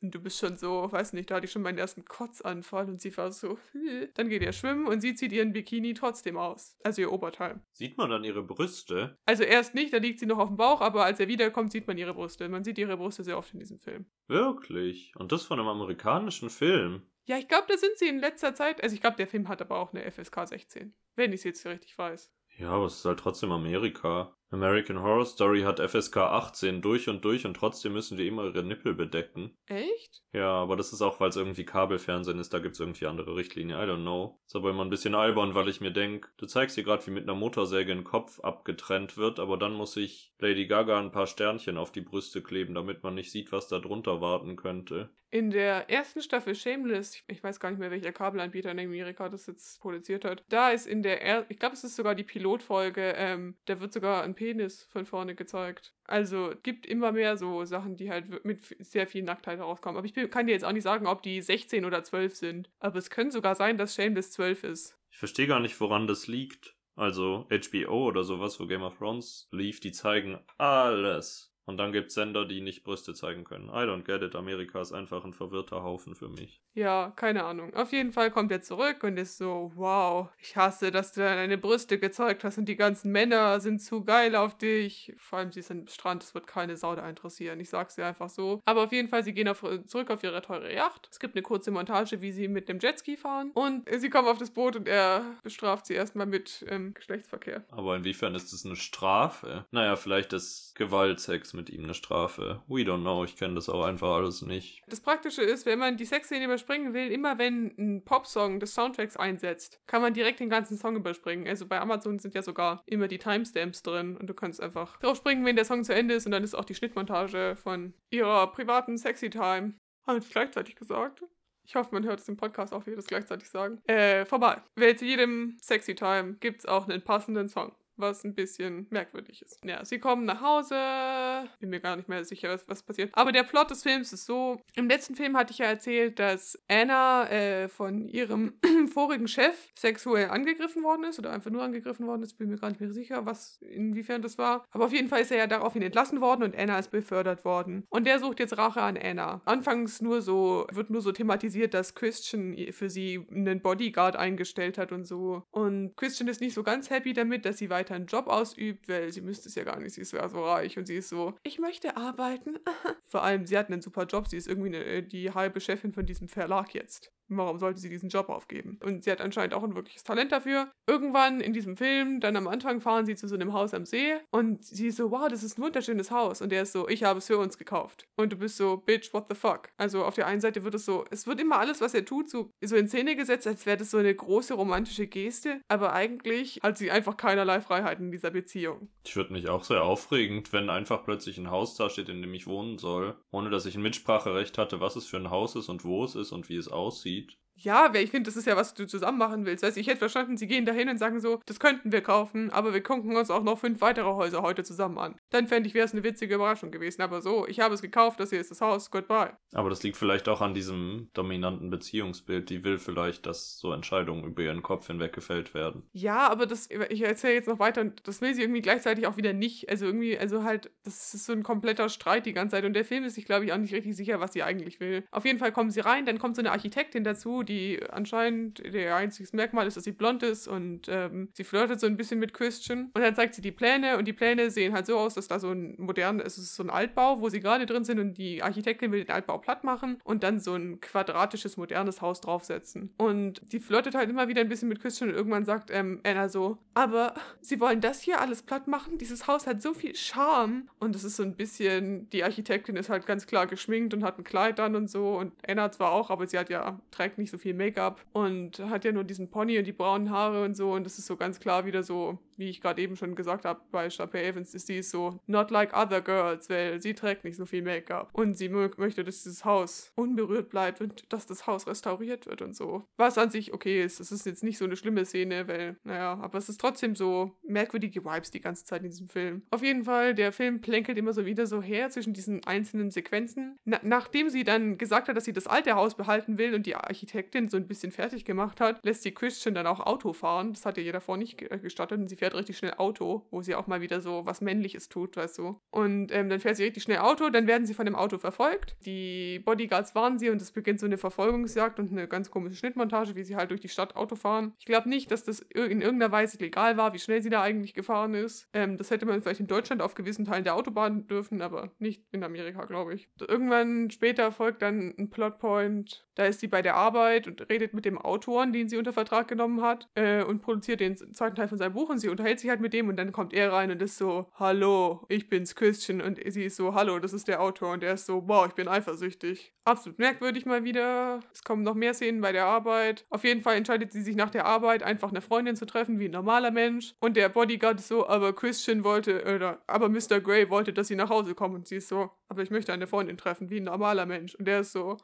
[0.00, 3.00] Und du bist schon so, weiß nicht, da hatte ich schon meinen ersten Kotzanfall und
[3.00, 3.58] sie war so,
[4.14, 6.76] dann geht er schwimmen und sie zieht ihren Bikini trotzdem aus.
[6.84, 7.60] Also ihr Oberteil.
[7.72, 9.18] Sieht man dann ihre Brüste?
[9.24, 11.88] Also erst nicht, da liegt sie noch auf dem Bauch, aber als er wiederkommt, sieht
[11.88, 12.48] man ihre Brüste.
[12.48, 14.06] Man sieht ihre Brüste sehr oft in diesem Film.
[14.28, 15.12] Wirklich?
[15.16, 17.02] Und das von einem amerikanischen Film?
[17.26, 18.82] Ja, ich glaube, da sind sie in letzter Zeit.
[18.82, 20.94] Also ich glaube, der Film hat aber auch eine FSK 16.
[21.16, 22.32] Wenn ich es jetzt richtig weiß.
[22.58, 24.32] Ja, aber es ist halt trotzdem Amerika.
[24.50, 28.62] American Horror Story hat FSK 18 durch und durch und trotzdem müssen die immer ihre
[28.62, 29.56] Nippel bedecken.
[29.66, 30.22] Echt?
[30.32, 33.78] Ja, aber das ist auch, weil es irgendwie Kabelfernsehen ist, da gibt's irgendwie andere Richtlinien.
[33.78, 34.40] I don't know.
[34.46, 37.10] Ist aber immer ein bisschen albern, weil ich mir denk, du zeigst dir gerade, wie
[37.10, 41.26] mit einer Motorsäge ein Kopf abgetrennt wird, aber dann muss ich Lady Gaga ein paar
[41.26, 45.10] Sternchen auf die Brüste kleben, damit man nicht sieht, was da drunter warten könnte.
[45.30, 49.46] In der ersten Staffel Shameless, ich weiß gar nicht mehr, welcher Kabelanbieter in Amerika das
[49.46, 53.12] jetzt produziert hat, da ist in der, er ich glaube, es ist sogar die Pilotfolge,
[53.16, 55.92] ähm, da wird sogar ein Penis von vorne gezeigt.
[56.04, 59.96] Also gibt immer mehr so Sachen, die halt mit sehr viel Nacktheit herauskommen.
[59.98, 62.70] Aber ich kann dir jetzt auch nicht sagen, ob die 16 oder 12 sind.
[62.78, 64.98] Aber es könnte sogar sein, dass Shameless 12 ist.
[65.10, 66.76] Ich verstehe gar nicht, woran das liegt.
[66.94, 71.52] Also HBO oder sowas, wo Game of Thrones lief, die zeigen alles.
[71.66, 73.68] Und dann gibt's Sender, die nicht Brüste zeigen können.
[73.68, 74.36] I don't get it.
[74.36, 76.60] Amerika ist einfach ein verwirrter Haufen für mich.
[76.74, 77.74] Ja, keine Ahnung.
[77.74, 81.58] Auf jeden Fall kommt er zurück und ist so, wow, ich hasse, dass du deine
[81.58, 85.12] Brüste gezeigt hast und die ganzen Männer sind zu geil auf dich.
[85.18, 87.58] Vor allem, sie ist am Strand, es wird keine Sau da interessieren.
[87.58, 88.62] Ich sag's dir einfach so.
[88.64, 91.08] Aber auf jeden Fall, sie gehen auf, zurück auf ihre teure Yacht.
[91.10, 93.50] Es gibt eine kurze Montage, wie sie mit dem Jetski fahren.
[93.54, 97.64] Und sie kommen auf das Boot und er bestraft sie erstmal mit ähm, Geschlechtsverkehr.
[97.70, 99.64] Aber inwiefern ist das eine Strafe?
[99.72, 102.62] Naja, vielleicht ist Gewaltsex mit ihm eine Strafe.
[102.68, 104.82] We don't know, ich kenne das auch einfach alles nicht.
[104.86, 109.16] Das Praktische ist, wenn man die Sexszene überspringen will, immer wenn ein Popsong des Soundtracks
[109.16, 111.48] einsetzt, kann man direkt den ganzen Song überspringen.
[111.48, 115.16] Also bei Amazon sind ja sogar immer die Timestamps drin und du kannst einfach drauf
[115.16, 118.46] springen, wenn der Song zu Ende ist und dann ist auch die Schnittmontage von ihrer
[118.52, 119.74] privaten Sexy Time.
[120.06, 121.22] Habe ich gleichzeitig gesagt?
[121.64, 123.82] Ich hoffe, man hört es im Podcast auch, wie wir das gleichzeitig sagen.
[123.86, 124.62] Äh, vorbei.
[124.76, 129.42] Weil zu jedem Sexy Time gibt es auch einen passenden Song was ein bisschen merkwürdig
[129.42, 129.64] ist.
[129.64, 131.48] Ja, sie kommen nach Hause.
[131.60, 133.10] Bin mir gar nicht mehr sicher, was, was passiert.
[133.12, 136.58] Aber der Plot des Films ist so: Im letzten Film hatte ich ja erzählt, dass
[136.68, 138.54] Anna äh, von ihrem
[138.92, 142.34] vorigen Chef sexuell angegriffen worden ist oder einfach nur angegriffen worden ist.
[142.34, 144.64] Bin mir gar nicht mehr sicher, was inwiefern das war.
[144.70, 147.86] Aber auf jeden Fall ist er ja daraufhin entlassen worden und Anna ist befördert worden.
[147.88, 149.40] Und der sucht jetzt Rache an Anna.
[149.44, 154.92] Anfangs nur so, wird nur so thematisiert, dass Christian für sie einen Bodyguard eingestellt hat
[154.92, 155.42] und so.
[155.50, 158.88] Und Christian ist nicht so ganz happy damit, dass sie weiter weiter einen Job ausübt,
[158.88, 161.08] weil sie müsste es ja gar nicht, sie ist ja so reich und sie ist
[161.08, 162.58] so, ich möchte arbeiten.
[163.04, 166.06] Vor allem, sie hat einen super Job, sie ist irgendwie eine, die halbe Chefin von
[166.06, 167.12] diesem Verlag jetzt.
[167.28, 168.78] Warum sollte sie diesen Job aufgeben?
[168.84, 170.70] Und sie hat anscheinend auch ein wirkliches Talent dafür.
[170.86, 174.14] Irgendwann in diesem Film, dann am Anfang fahren sie zu so einem Haus am See
[174.30, 176.40] und sie ist so, wow, das ist ein wunderschönes Haus.
[176.40, 178.06] Und der ist so, ich habe es für uns gekauft.
[178.16, 179.70] Und du bist so, bitch, what the fuck?
[179.76, 182.30] Also auf der einen Seite wird es so, es wird immer alles, was er tut,
[182.30, 185.60] so, so in Szene gesetzt, als wäre das so eine große romantische Geste.
[185.68, 188.88] Aber eigentlich hat sie einfach keinerlei Freiheiten in dieser Beziehung.
[189.04, 192.34] Ich würde mich auch sehr aufregend, wenn einfach plötzlich ein Haus da steht, in dem
[192.34, 195.68] ich wohnen soll, ohne dass ich ein Mitspracherecht hatte, was es für ein Haus ist
[195.68, 197.15] und wo es ist und wie es aussieht.
[197.56, 199.62] Ja, weil ich finde, das ist ja, was du zusammen machen willst.
[199.62, 202.74] Weißt, ich hätte verstanden, sie gehen dahin und sagen so, das könnten wir kaufen, aber
[202.74, 205.16] wir gucken uns auch noch fünf weitere Häuser heute zusammen an.
[205.30, 207.02] Dann fände ich, wäre es eine witzige Überraschung gewesen.
[207.02, 209.32] Aber so, ich habe es gekauft, das hier ist das Haus, goodbye.
[209.54, 212.50] Aber das liegt vielleicht auch an diesem dominanten Beziehungsbild.
[212.50, 215.84] Die will vielleicht, dass so Entscheidungen über ihren Kopf hinweg gefällt werden.
[215.92, 219.16] Ja, aber das, ich erzähle jetzt noch weiter und das will sie irgendwie gleichzeitig auch
[219.16, 219.70] wieder nicht.
[219.70, 222.84] Also irgendwie, also halt, das ist so ein kompletter Streit die ganze Zeit und der
[222.84, 225.04] Film ist sich, glaube ich, auch nicht richtig sicher, was sie eigentlich will.
[225.10, 228.96] Auf jeden Fall kommen sie rein, dann kommt so eine Architektin dazu, die anscheinend der
[228.96, 232.34] einziges Merkmal ist, dass sie blond ist und ähm, sie flirtet so ein bisschen mit
[232.34, 232.90] Christian.
[232.94, 235.38] Und dann zeigt sie die Pläne und die Pläne sehen halt so aus, dass da
[235.38, 238.42] so ein moderner, es ist so ein Altbau, wo sie gerade drin sind und die
[238.42, 242.90] Architektin will den Altbau platt machen und dann so ein quadratisches, modernes Haus draufsetzen.
[242.98, 246.28] Und sie flirtet halt immer wieder ein bisschen mit Christian und irgendwann sagt ähm, Anna
[246.28, 248.98] so, aber sie wollen das hier alles platt machen?
[248.98, 250.68] Dieses Haus hat so viel Charme.
[250.78, 254.18] Und es ist so ein bisschen, die Architektin ist halt ganz klar geschminkt und hat
[254.18, 257.30] ein Kleid dann und so und Anna zwar auch, aber sie hat ja, trägt nicht
[257.30, 260.72] so viel Make-up und hat ja nur diesen Pony und die braunen Haare und so
[260.72, 263.60] und das ist so ganz klar wieder so, wie ich gerade eben schon gesagt habe,
[263.70, 267.46] bei Chappelle Evans ist sie so not like other girls, weil sie trägt nicht so
[267.46, 272.26] viel Make-up und sie möchte, dass dieses Haus unberührt bleibt und dass das Haus restauriert
[272.26, 272.84] wird und so.
[272.96, 276.14] Was an sich okay ist, es ist jetzt nicht so eine schlimme Szene, weil, naja,
[276.20, 279.42] aber es ist trotzdem so merkwürdige Vibes die ganze Zeit in diesem Film.
[279.50, 283.58] Auf jeden Fall, der Film plänkelt immer so wieder so her zwischen diesen einzelnen Sequenzen.
[283.64, 286.76] Na, nachdem sie dann gesagt hat, dass sie das alte Haus behalten will und die
[286.76, 290.52] Architektin so ein bisschen fertig gemacht hat, lässt sie Christian dann auch Auto fahren.
[290.52, 293.66] Das hat ihr davor nicht gestattet und sie fährt richtig schnell Auto, wo sie auch
[293.66, 295.60] mal wieder so was Männliches tut, weißt du.
[295.70, 298.76] Und ähm, dann fährt sie richtig schnell Auto, dann werden sie von dem Auto verfolgt.
[298.84, 303.14] Die Bodyguards warnen sie und es beginnt so eine Verfolgungsjagd und eine ganz komische Schnittmontage,
[303.14, 304.54] wie sie halt durch die Stadt Auto fahren.
[304.58, 307.74] Ich glaube nicht, dass das in irgendeiner Weise legal war, wie schnell sie da eigentlich
[307.74, 308.48] gefahren ist.
[308.52, 312.02] Ähm, das hätte man vielleicht in Deutschland auf gewissen Teilen der Autobahn dürfen, aber nicht
[312.12, 313.08] in Amerika, glaube ich.
[313.20, 316.06] Irgendwann später folgt dann ein Plotpoint.
[316.14, 319.28] Da ist sie bei der Arbeit und redet mit dem Autoren, den sie unter Vertrag
[319.28, 322.50] genommen hat, äh, und produziert den zweiten Teil von seinem Buch und sie unterhält sich
[322.50, 326.00] halt mit dem und dann kommt er rein und ist so, hallo, ich bin's Christian
[326.00, 328.54] und sie ist so, hallo, das ist der Autor und er ist so, wow, ich
[328.54, 329.52] bin eifersüchtig.
[329.64, 331.20] Absolut merkwürdig mal wieder.
[331.32, 333.04] Es kommen noch mehr Szenen bei der Arbeit.
[333.10, 336.06] Auf jeden Fall entscheidet sie sich nach der Arbeit einfach eine Freundin zu treffen, wie
[336.06, 336.94] ein normaler Mensch.
[337.00, 340.20] Und der Bodyguard ist so, aber Christian wollte, oder, aber Mr.
[340.20, 342.86] Grey wollte, dass sie nach Hause kommen und sie ist so, aber ich möchte eine
[342.86, 344.34] Freundin treffen, wie ein normaler Mensch.
[344.36, 344.98] Und der ist so,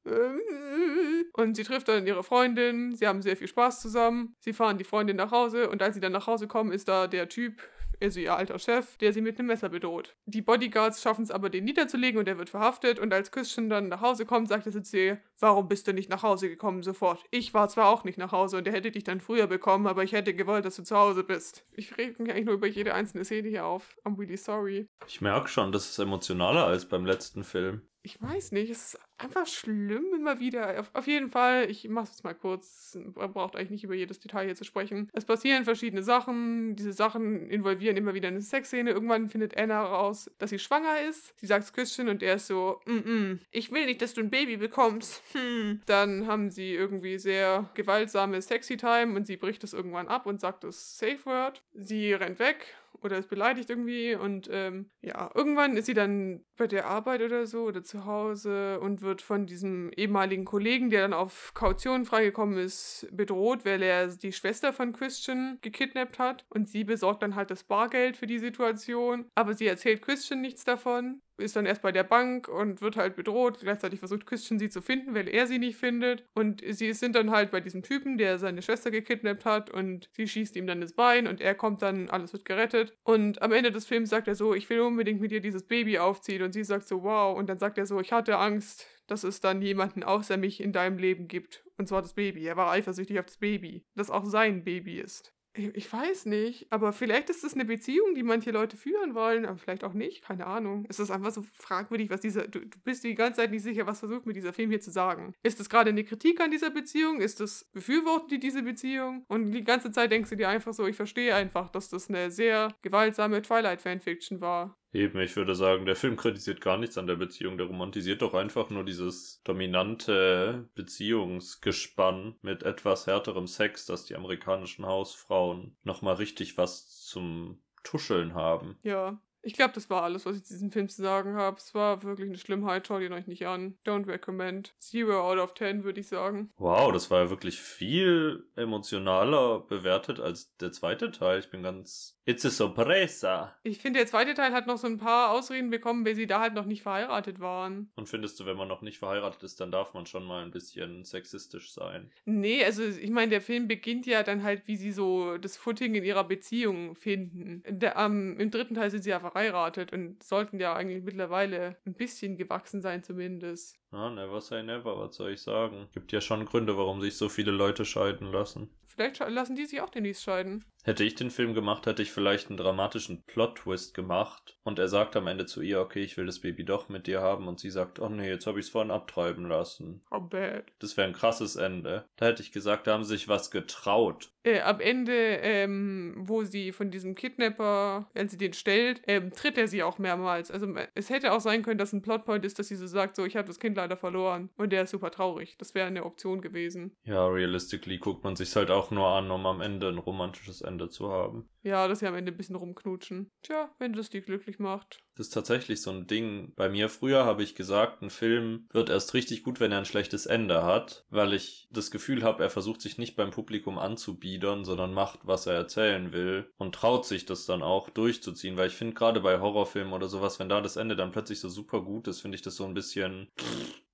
[1.32, 4.84] und sie trifft dann ihre Freundin, sie haben sehr viel Spaß zusammen, sie fahren die
[4.84, 7.62] Freundin nach Hause und als sie dann nach Hause kommen, ist da der Typ,
[8.00, 10.16] also ihr alter Chef, der sie mit einem Messer bedroht.
[10.26, 13.88] Die Bodyguards schaffen es aber, den niederzulegen und er wird verhaftet und als Christian dann
[13.88, 17.24] nach Hause kommt, sagt er zu ihr, warum bist du nicht nach Hause gekommen sofort?
[17.30, 20.02] Ich war zwar auch nicht nach Hause und er hätte dich dann früher bekommen, aber
[20.02, 21.64] ich hätte gewollt, dass du zu Hause bist.
[21.74, 23.96] Ich rede mich eigentlich nur über jede einzelne Szene hier auf.
[24.04, 24.86] I'm really sorry.
[25.06, 29.00] Ich merke schon, das ist emotionaler als beim letzten Film ich weiß nicht, es ist
[29.22, 30.80] einfach schlimm immer wieder.
[30.80, 34.20] Auf, auf jeden Fall, ich mache es mal kurz, man braucht eigentlich nicht über jedes
[34.20, 35.10] Detail hier zu sprechen.
[35.12, 38.90] Es passieren verschiedene Sachen, diese Sachen involvieren immer wieder eine Sexszene.
[38.90, 41.34] Irgendwann findet Anna raus, dass sie schwanger ist.
[41.38, 44.20] Sie sagt es Christian und er ist so, mm -mm, ich will nicht, dass du
[44.20, 45.22] ein Baby bekommst.
[45.32, 45.80] Hm.
[45.86, 50.64] Dann haben sie irgendwie sehr gewaltsame Sexy-Time und sie bricht es irgendwann ab und sagt
[50.64, 51.62] das Safe Word.
[51.72, 56.66] Sie rennt weg oder ist beleidigt irgendwie und ähm, ja, irgendwann ist sie dann bei
[56.66, 61.12] der Arbeit oder so oder zu Hause und wird von diesem ehemaligen Kollegen, der dann
[61.12, 66.46] auf Kaution freigekommen ist, bedroht, weil er die Schwester von Christian gekidnappt hat.
[66.48, 70.64] Und sie besorgt dann halt das Bargeld für die Situation, aber sie erzählt Christian nichts
[70.64, 73.60] davon ist dann erst bei der Bank und wird halt bedroht.
[73.60, 76.24] Gleichzeitig versucht Christian sie zu finden, weil er sie nicht findet.
[76.34, 80.26] Und sie sind dann halt bei diesem Typen, der seine Schwester gekidnappt hat und sie
[80.26, 82.96] schießt ihm dann das Bein und er kommt dann, alles wird gerettet.
[83.02, 85.98] Und am Ende des Films sagt er so, ich will unbedingt mit dir dieses Baby
[85.98, 86.42] aufziehen.
[86.42, 87.36] Und sie sagt so, wow.
[87.36, 90.72] Und dann sagt er so, ich hatte Angst, dass es dann jemanden außer mich in
[90.72, 91.64] deinem Leben gibt.
[91.76, 92.44] Und zwar das Baby.
[92.46, 95.34] Er war eifersüchtig auf das Baby, das auch sein Baby ist.
[95.54, 99.58] Ich weiß nicht, aber vielleicht ist es eine Beziehung, die manche Leute führen wollen, aber
[99.58, 100.86] vielleicht auch nicht, keine Ahnung.
[100.88, 103.86] Es ist einfach so fragwürdig, was dieser, du, du bist die ganze Zeit nicht sicher,
[103.86, 105.34] was versucht mir dieser Film hier zu sagen.
[105.42, 107.20] Ist es gerade eine Kritik an dieser Beziehung?
[107.20, 109.26] Ist es befürworten die diese Beziehung?
[109.28, 112.30] Und die ganze Zeit denkst du dir einfach so, ich verstehe einfach, dass das eine
[112.30, 114.78] sehr gewaltsame Twilight-Fanfiction war.
[114.94, 117.56] Eben, ich würde sagen, der Film kritisiert gar nichts an der Beziehung.
[117.56, 124.84] Der romantisiert doch einfach nur dieses dominante Beziehungsgespann mit etwas härterem Sex, dass die amerikanischen
[124.84, 128.78] Hausfrauen nochmal richtig was zum Tuscheln haben.
[128.82, 131.56] Ja, ich glaube, das war alles, was ich zu diesem Film zu sagen habe.
[131.56, 132.86] Es war wirklich eine Schlimmheit.
[132.86, 133.76] Schaut ihn euch nicht an.
[133.84, 134.74] Don't recommend.
[134.78, 136.50] Zero out of ten, würde ich sagen.
[136.56, 141.40] Wow, das war ja wirklich viel emotionaler bewertet als der zweite Teil.
[141.40, 143.56] Ich bin ganz It's a sorpresa.
[143.64, 146.40] Ich finde, der zweite Teil hat noch so ein paar Ausreden bekommen, weil sie da
[146.40, 147.90] halt noch nicht verheiratet waren.
[147.96, 150.52] Und findest du, wenn man noch nicht verheiratet ist, dann darf man schon mal ein
[150.52, 152.12] bisschen sexistisch sein?
[152.24, 155.96] Nee, also ich meine, der Film beginnt ja dann halt, wie sie so das Footing
[155.96, 157.64] in ihrer Beziehung finden.
[157.68, 161.94] Der, ähm, Im dritten Teil sind sie ja verheiratet und sollten ja eigentlich mittlerweile ein
[161.94, 163.76] bisschen gewachsen sein zumindest.
[163.90, 165.88] Na, never say never, was soll ich sagen?
[165.92, 168.70] Gibt ja schon Gründe, warum sich so viele Leute scheiden lassen.
[168.84, 170.64] Vielleicht lassen die sich auch demnächst scheiden.
[170.84, 175.14] Hätte ich den Film gemacht, hätte ich vielleicht einen dramatischen Plot-Twist gemacht und er sagt
[175.16, 177.70] am Ende zu ihr, okay, ich will das Baby doch mit dir haben und sie
[177.70, 180.02] sagt, oh nee, jetzt habe ich es vorhin abtreiben lassen.
[180.10, 180.64] How bad.
[180.80, 182.04] Das wäre ein krasses Ende.
[182.16, 184.30] Da hätte ich gesagt, da haben sie sich was getraut.
[184.44, 189.56] Äh, am Ende, ähm, wo sie von diesem Kidnapper, wenn sie den stellt, ähm, tritt
[189.56, 190.50] er sie auch mehrmals.
[190.50, 193.14] Also äh, es hätte auch sein können, dass ein Plotpoint ist, dass sie so sagt,
[193.14, 194.50] so, ich habe das Kind leider verloren.
[194.56, 195.56] Und der ist super traurig.
[195.58, 196.96] Das wäre eine Option gewesen.
[197.04, 200.71] Ja, realistically guckt man sich's halt auch nur an, um am Ende ein romantisches Ende
[200.88, 201.48] zu haben.
[201.62, 203.30] Ja, dass sie am Ende ein bisschen rumknutschen.
[203.42, 204.98] Tja, wenn das die glücklich macht.
[205.14, 206.52] Das ist tatsächlich so ein Ding.
[206.56, 209.84] Bei mir früher habe ich gesagt, ein Film wird erst richtig gut, wenn er ein
[209.84, 214.64] schlechtes Ende hat, weil ich das Gefühl habe, er versucht sich nicht beim Publikum anzubiedern,
[214.64, 218.74] sondern macht, was er erzählen will und traut sich das dann auch durchzuziehen, weil ich
[218.74, 222.08] finde gerade bei Horrorfilmen oder sowas, wenn da das Ende dann plötzlich so super gut
[222.08, 223.28] ist, finde ich das so ein bisschen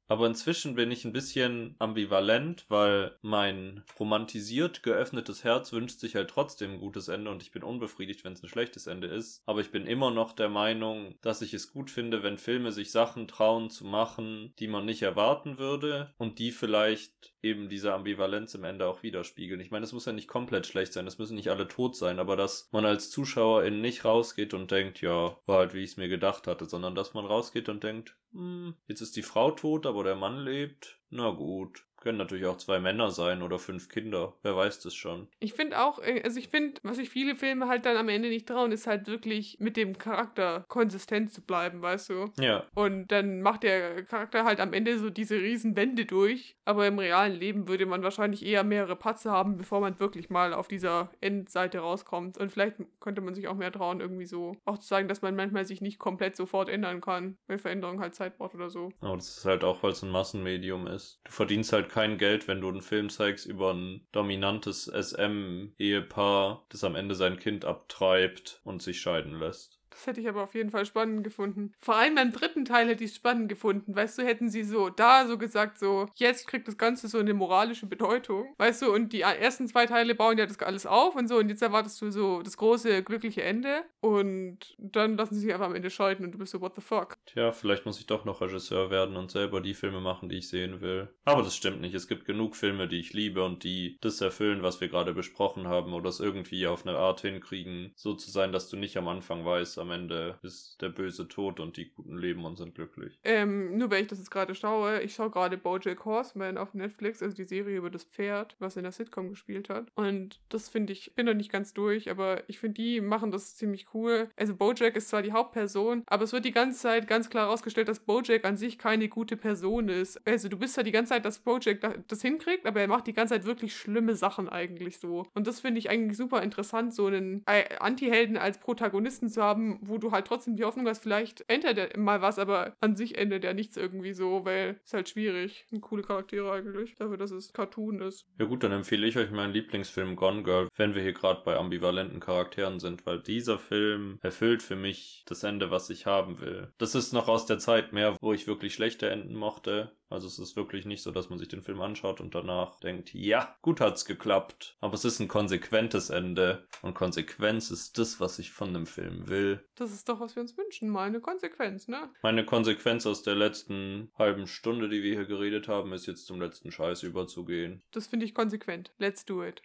[0.08, 6.30] aber inzwischen bin ich ein bisschen ambivalent, weil mein romantisiert geöffnetes Herz wünscht sich halt
[6.30, 9.42] trotzdem ein gutes Ende und ich bin unbefriedigt, wenn es ein schlechtes Ende ist.
[9.46, 12.90] Aber ich bin immer noch der Meinung, dass ich es gut finde, wenn Filme sich
[12.90, 18.54] Sachen trauen zu machen, die man nicht erwarten würde und die vielleicht eben diese Ambivalenz
[18.54, 19.60] im Ende auch widerspiegeln.
[19.60, 22.18] Ich meine, es muss ja nicht komplett schlecht sein, es müssen nicht alle tot sein,
[22.18, 25.96] aber dass man als Zuschauerin nicht rausgeht und denkt, ja, war halt wie ich es
[25.96, 29.86] mir gedacht hatte, sondern dass man rausgeht und denkt, hm, jetzt ist die Frau tot,
[29.86, 31.00] aber der Mann lebt.
[31.10, 31.87] Na gut.
[32.00, 34.34] Können natürlich auch zwei Männer sein oder fünf Kinder.
[34.42, 35.28] Wer weiß das schon.
[35.40, 38.28] Ich finde auch, äh, also ich finde, was sich viele Filme halt dann am Ende
[38.28, 42.32] nicht trauen, ist halt wirklich mit dem Charakter konsistent zu bleiben, weißt du?
[42.38, 42.64] Ja.
[42.74, 46.56] Und dann macht der Charakter halt am Ende so diese riesen Wände durch.
[46.64, 50.52] Aber im realen Leben würde man wahrscheinlich eher mehrere Patze haben, bevor man wirklich mal
[50.52, 52.38] auf dieser Endseite rauskommt.
[52.38, 55.34] Und vielleicht könnte man sich auch mehr trauen, irgendwie so auch zu sagen, dass man
[55.34, 58.90] manchmal sich nicht komplett sofort ändern kann, weil Veränderung halt Zeit braucht oder so.
[59.00, 61.20] Aber das ist halt auch, weil es ein Massenmedium ist.
[61.24, 66.84] Du verdienst halt kein Geld, wenn du einen Film zeigst über ein dominantes SM-Ehepaar, das
[66.84, 69.77] am Ende sein Kind abtreibt und sich scheiden lässt.
[69.98, 71.72] Das hätte ich aber auf jeden Fall spannend gefunden.
[71.80, 73.96] Vor allem beim dritten Teil hätte ich es spannend gefunden.
[73.96, 77.34] Weißt du, hätten sie so da so gesagt, so, jetzt kriegt das Ganze so eine
[77.34, 78.54] moralische Bedeutung.
[78.58, 81.38] Weißt du, und die ersten zwei Teile bauen ja das alles auf und so.
[81.38, 83.82] Und jetzt erwartest du so das große, glückliche Ende.
[83.98, 86.80] Und dann lassen sie sich einfach am Ende scheiden und du bist so, what the
[86.80, 87.16] fuck?
[87.26, 90.48] Tja, vielleicht muss ich doch noch Regisseur werden und selber die Filme machen, die ich
[90.48, 91.08] sehen will.
[91.24, 91.94] Aber das stimmt nicht.
[91.94, 95.66] Es gibt genug Filme, die ich liebe und die das erfüllen, was wir gerade besprochen
[95.66, 99.08] haben oder es irgendwie auf eine Art hinkriegen, so zu sein, dass du nicht am
[99.08, 103.18] Anfang weißt, am Ende ist der Böse tot und die Guten leben und sind glücklich.
[103.24, 107.22] Ähm, nur weil ich das jetzt gerade schaue, ich schaue gerade Bojack Horseman auf Netflix,
[107.22, 109.90] also die Serie über das Pferd, was in der Sitcom gespielt hat.
[109.94, 113.56] Und das finde ich, bin noch nicht ganz durch, aber ich finde, die machen das
[113.56, 114.28] ziemlich cool.
[114.36, 117.88] Also Bojack ist zwar die Hauptperson, aber es wird die ganze Zeit ganz klar herausgestellt,
[117.88, 120.26] dass Bojack an sich keine gute Person ist.
[120.26, 123.12] Also du bist ja die ganze Zeit, dass Bojack das hinkriegt, aber er macht die
[123.12, 125.26] ganze Zeit wirklich schlimme Sachen eigentlich so.
[125.34, 129.77] Und das finde ich eigentlich super interessant, so einen äh, Anti-Helden als Protagonisten zu haben,
[129.80, 133.18] wo du halt trotzdem die Hoffnung hast, vielleicht ändert er mal was, aber an sich
[133.18, 135.66] ändert er nichts irgendwie so, weil es halt schwierig.
[135.72, 138.26] Ein coole Charaktere eigentlich, dafür, dass es Cartoon ist.
[138.38, 141.56] Ja gut, dann empfehle ich euch meinen Lieblingsfilm Gone Girl, wenn wir hier gerade bei
[141.56, 146.72] ambivalenten Charakteren sind, weil dieser Film erfüllt für mich das Ende, was ich haben will.
[146.78, 149.92] Das ist noch aus der Zeit mehr, wo ich wirklich schlechte Enden mochte.
[150.10, 153.12] Also es ist wirklich nicht so, dass man sich den Film anschaut und danach denkt,
[153.12, 154.76] ja, gut hat's geklappt.
[154.80, 156.66] Aber es ist ein konsequentes Ende.
[156.82, 159.64] Und Konsequenz ist das, was ich von dem Film will.
[159.74, 162.10] Das ist doch, was wir uns wünschen, mal eine Konsequenz, ne?
[162.22, 166.40] Meine Konsequenz aus der letzten halben Stunde, die wir hier geredet haben, ist jetzt zum
[166.40, 167.82] letzten Scheiß überzugehen.
[167.92, 168.92] Das finde ich konsequent.
[168.98, 169.62] Let's do it.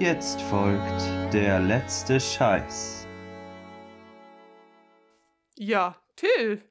[0.00, 1.02] Jetzt folgt
[1.34, 3.04] der letzte Scheiß.
[5.56, 6.62] Ja, Till,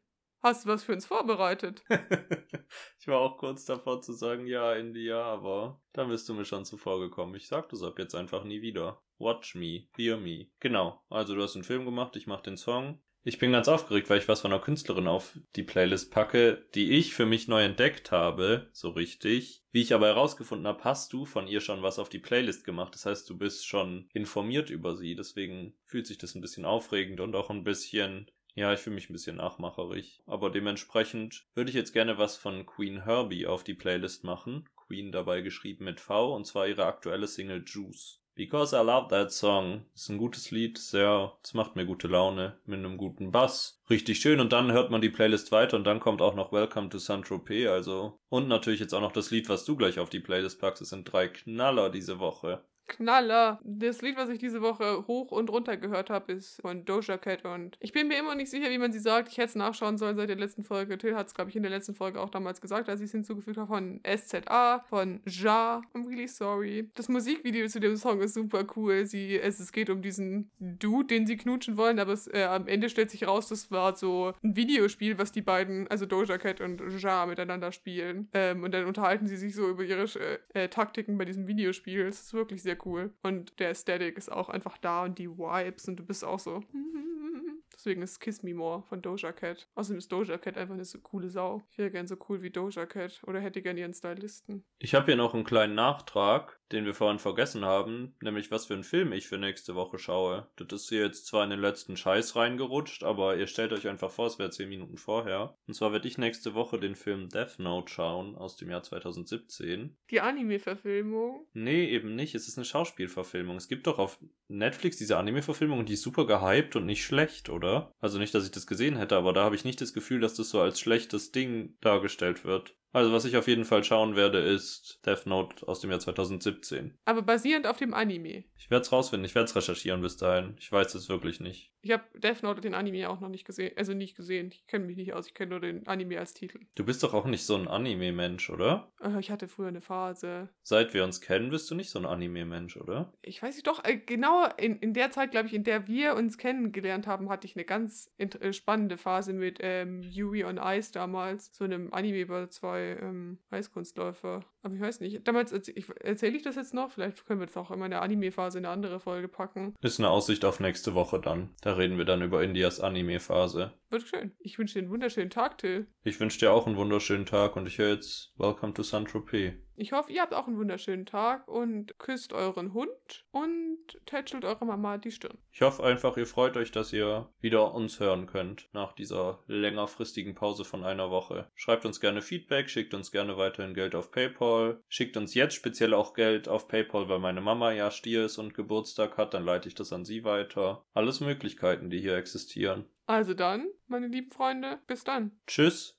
[0.42, 1.84] hast du was für uns vorbereitet?
[3.02, 6.64] ich war auch kurz davor zu sagen, ja, India, aber dann bist du mir schon
[6.64, 7.36] zuvor gekommen.
[7.36, 9.04] Ich sag das ab jetzt einfach nie wieder.
[9.18, 10.48] Watch me, hear me.
[10.62, 13.02] Genau, also du hast einen Film gemacht, ich mach den Song.
[13.28, 16.92] Ich bin ganz aufgeregt, weil ich was von einer Künstlerin auf die Playlist packe, die
[16.92, 19.66] ich für mich neu entdeckt habe, so richtig.
[19.74, 22.94] Wie ich aber herausgefunden habe, hast du von ihr schon was auf die Playlist gemacht.
[22.94, 25.14] Das heißt, du bist schon informiert über sie.
[25.14, 29.10] Deswegen fühlt sich das ein bisschen aufregend und auch ein bisschen, ja, ich fühle mich
[29.10, 30.24] ein bisschen nachmacherig.
[30.26, 34.70] Aber dementsprechend würde ich jetzt gerne was von Queen Herbie auf die Playlist machen.
[34.88, 38.22] Queen dabei geschrieben mit V und zwar ihre aktuelle Single Juice.
[38.38, 39.86] Because I love that song.
[39.96, 43.82] Ist ein gutes Lied, sehr, es macht mir gute Laune, mit einem guten Bass.
[43.90, 46.90] Richtig schön und dann hört man die Playlist weiter und dann kommt auch noch Welcome
[46.90, 48.20] to Saint-Tropez, also.
[48.30, 50.84] Und natürlich jetzt auch noch das Lied, was du gleich auf die Playlist packst.
[50.84, 52.64] Es sind drei Knaller diese Woche.
[52.88, 53.60] Knaller.
[53.64, 57.46] Das Lied, was ich diese Woche hoch und runter gehört habe, ist von Doja Cat
[57.46, 59.30] und ich bin mir immer nicht sicher, wie man sie sagt.
[59.30, 60.98] Ich hätte es nachschauen sollen seit der letzten Folge.
[60.98, 63.12] Till hat es, glaube ich, in der letzten Folge auch damals gesagt, als ich es
[63.12, 65.82] hinzugefügt habe, von SZA, von Ja.
[65.94, 66.90] I'm really sorry.
[66.96, 69.06] Das Musikvideo zu dem Song ist super cool.
[69.06, 72.68] Sie, es, es geht um diesen Dude, den sie knutschen wollen, aber es, äh, am
[72.68, 76.62] Ende stellt sich raus, das war so ein Videospiel, was die beiden, also Doja Cat
[76.62, 78.30] und Ja, miteinander spielen.
[78.34, 80.06] Ähm, und dann unterhalten sie sich so über ihre
[80.54, 82.02] äh, Taktiken bei diesem Videospiel.
[82.02, 83.14] Es ist wirklich sehr cool.
[83.24, 86.62] Und der Aesthetic ist auch einfach da und die Vibes und du bist auch so.
[87.78, 89.68] Deswegen ist Kiss Me More von Doja Cat.
[89.76, 91.62] Außerdem ist Doja Cat einfach eine so coole Sau.
[91.70, 94.64] Ich wäre gern so cool wie Doja Cat oder hätte gern ihren Stylisten.
[94.80, 98.74] Ich habe hier noch einen kleinen Nachtrag, den wir vorhin vergessen haben, nämlich was für
[98.74, 100.48] einen Film ich für nächste Woche schaue.
[100.56, 104.12] Das ist hier jetzt zwar in den letzten Scheiß reingerutscht, aber ihr stellt euch einfach
[104.12, 105.56] vor, es wäre zehn Minuten vorher.
[105.68, 109.96] Und zwar werde ich nächste Woche den Film Death Note schauen aus dem Jahr 2017.
[110.10, 111.46] Die Anime-Verfilmung?
[111.54, 112.34] Nee, eben nicht.
[112.34, 113.56] Es ist eine Schauspielverfilmung.
[113.56, 117.50] Es gibt doch auf Netflix diese Anime-Verfilmung und die ist super gehypt und nicht schlecht,
[117.50, 117.67] oder?
[118.00, 120.36] Also nicht, dass ich das gesehen hätte, aber da habe ich nicht das Gefühl, dass
[120.36, 122.76] das so als schlechtes Ding dargestellt wird.
[122.94, 126.98] Also was ich auf jeden Fall schauen werde, ist Death Note aus dem Jahr 2017.
[127.06, 128.46] Aber basierend auf dem Anime.
[128.58, 130.56] Ich werde es rausfinden, ich werde es recherchieren bis dahin.
[130.60, 131.72] Ich weiß es wirklich nicht.
[131.82, 133.72] Ich habe Death Note den Anime auch noch nicht gesehen.
[133.78, 134.50] Also nicht gesehen.
[134.52, 135.28] Ich kenne mich nicht aus.
[135.28, 136.60] Ich kenne nur den Anime als Titel.
[136.76, 138.92] Du bist doch auch nicht so ein Anime-Mensch, oder?
[139.02, 140.50] Äh, ich hatte früher eine Phase.
[140.64, 143.14] Seit wir uns kennen, bist du nicht so ein Anime-Mensch, oder?
[143.22, 146.16] Ich weiß nicht, doch, äh, genau in, in der Zeit, glaube ich, in der wir
[146.16, 150.92] uns kennengelernt haben, hatte ich eine ganz äh, spannende Phase mit ähm, Yui on Ice
[150.92, 151.52] damals.
[151.54, 154.44] So einem Anime über zwei ähm, Eiskunstläufer.
[154.62, 155.28] Aber ich weiß nicht.
[155.28, 156.92] Damals erzähle ich das jetzt noch.
[156.92, 159.76] Vielleicht können wir das auch in meiner Anime-Phase in eine andere Folge packen.
[159.82, 161.56] Ist eine Aussicht auf nächste Woche dann.
[161.62, 163.74] Da reden wir dann über Indias Anime-Phase.
[163.90, 164.32] Wird schön.
[164.40, 165.88] Ich wünsche dir einen wunderschönen Tag, Till.
[166.04, 169.54] Ich wünsche dir auch einen wunderschönen Tag und ich höre jetzt Welcome to Saint-Tropez.
[169.80, 174.66] Ich hoffe, ihr habt auch einen wunderschönen Tag und küsst euren Hund und tätschelt eure
[174.66, 175.38] Mama die Stirn.
[175.52, 180.34] Ich hoffe einfach, ihr freut euch, dass ihr wieder uns hören könnt nach dieser längerfristigen
[180.34, 181.52] Pause von einer Woche.
[181.54, 185.94] Schreibt uns gerne Feedback, schickt uns gerne weiterhin Geld auf PayPal, schickt uns jetzt speziell
[185.94, 189.68] auch Geld auf PayPal, weil meine Mama ja Stier ist und Geburtstag hat, dann leite
[189.68, 190.86] ich das an sie weiter.
[190.96, 192.86] Alles Möglichkeiten, die hier existieren.
[193.06, 195.40] Also dann, meine lieben Freunde, bis dann.
[195.46, 195.97] Tschüss.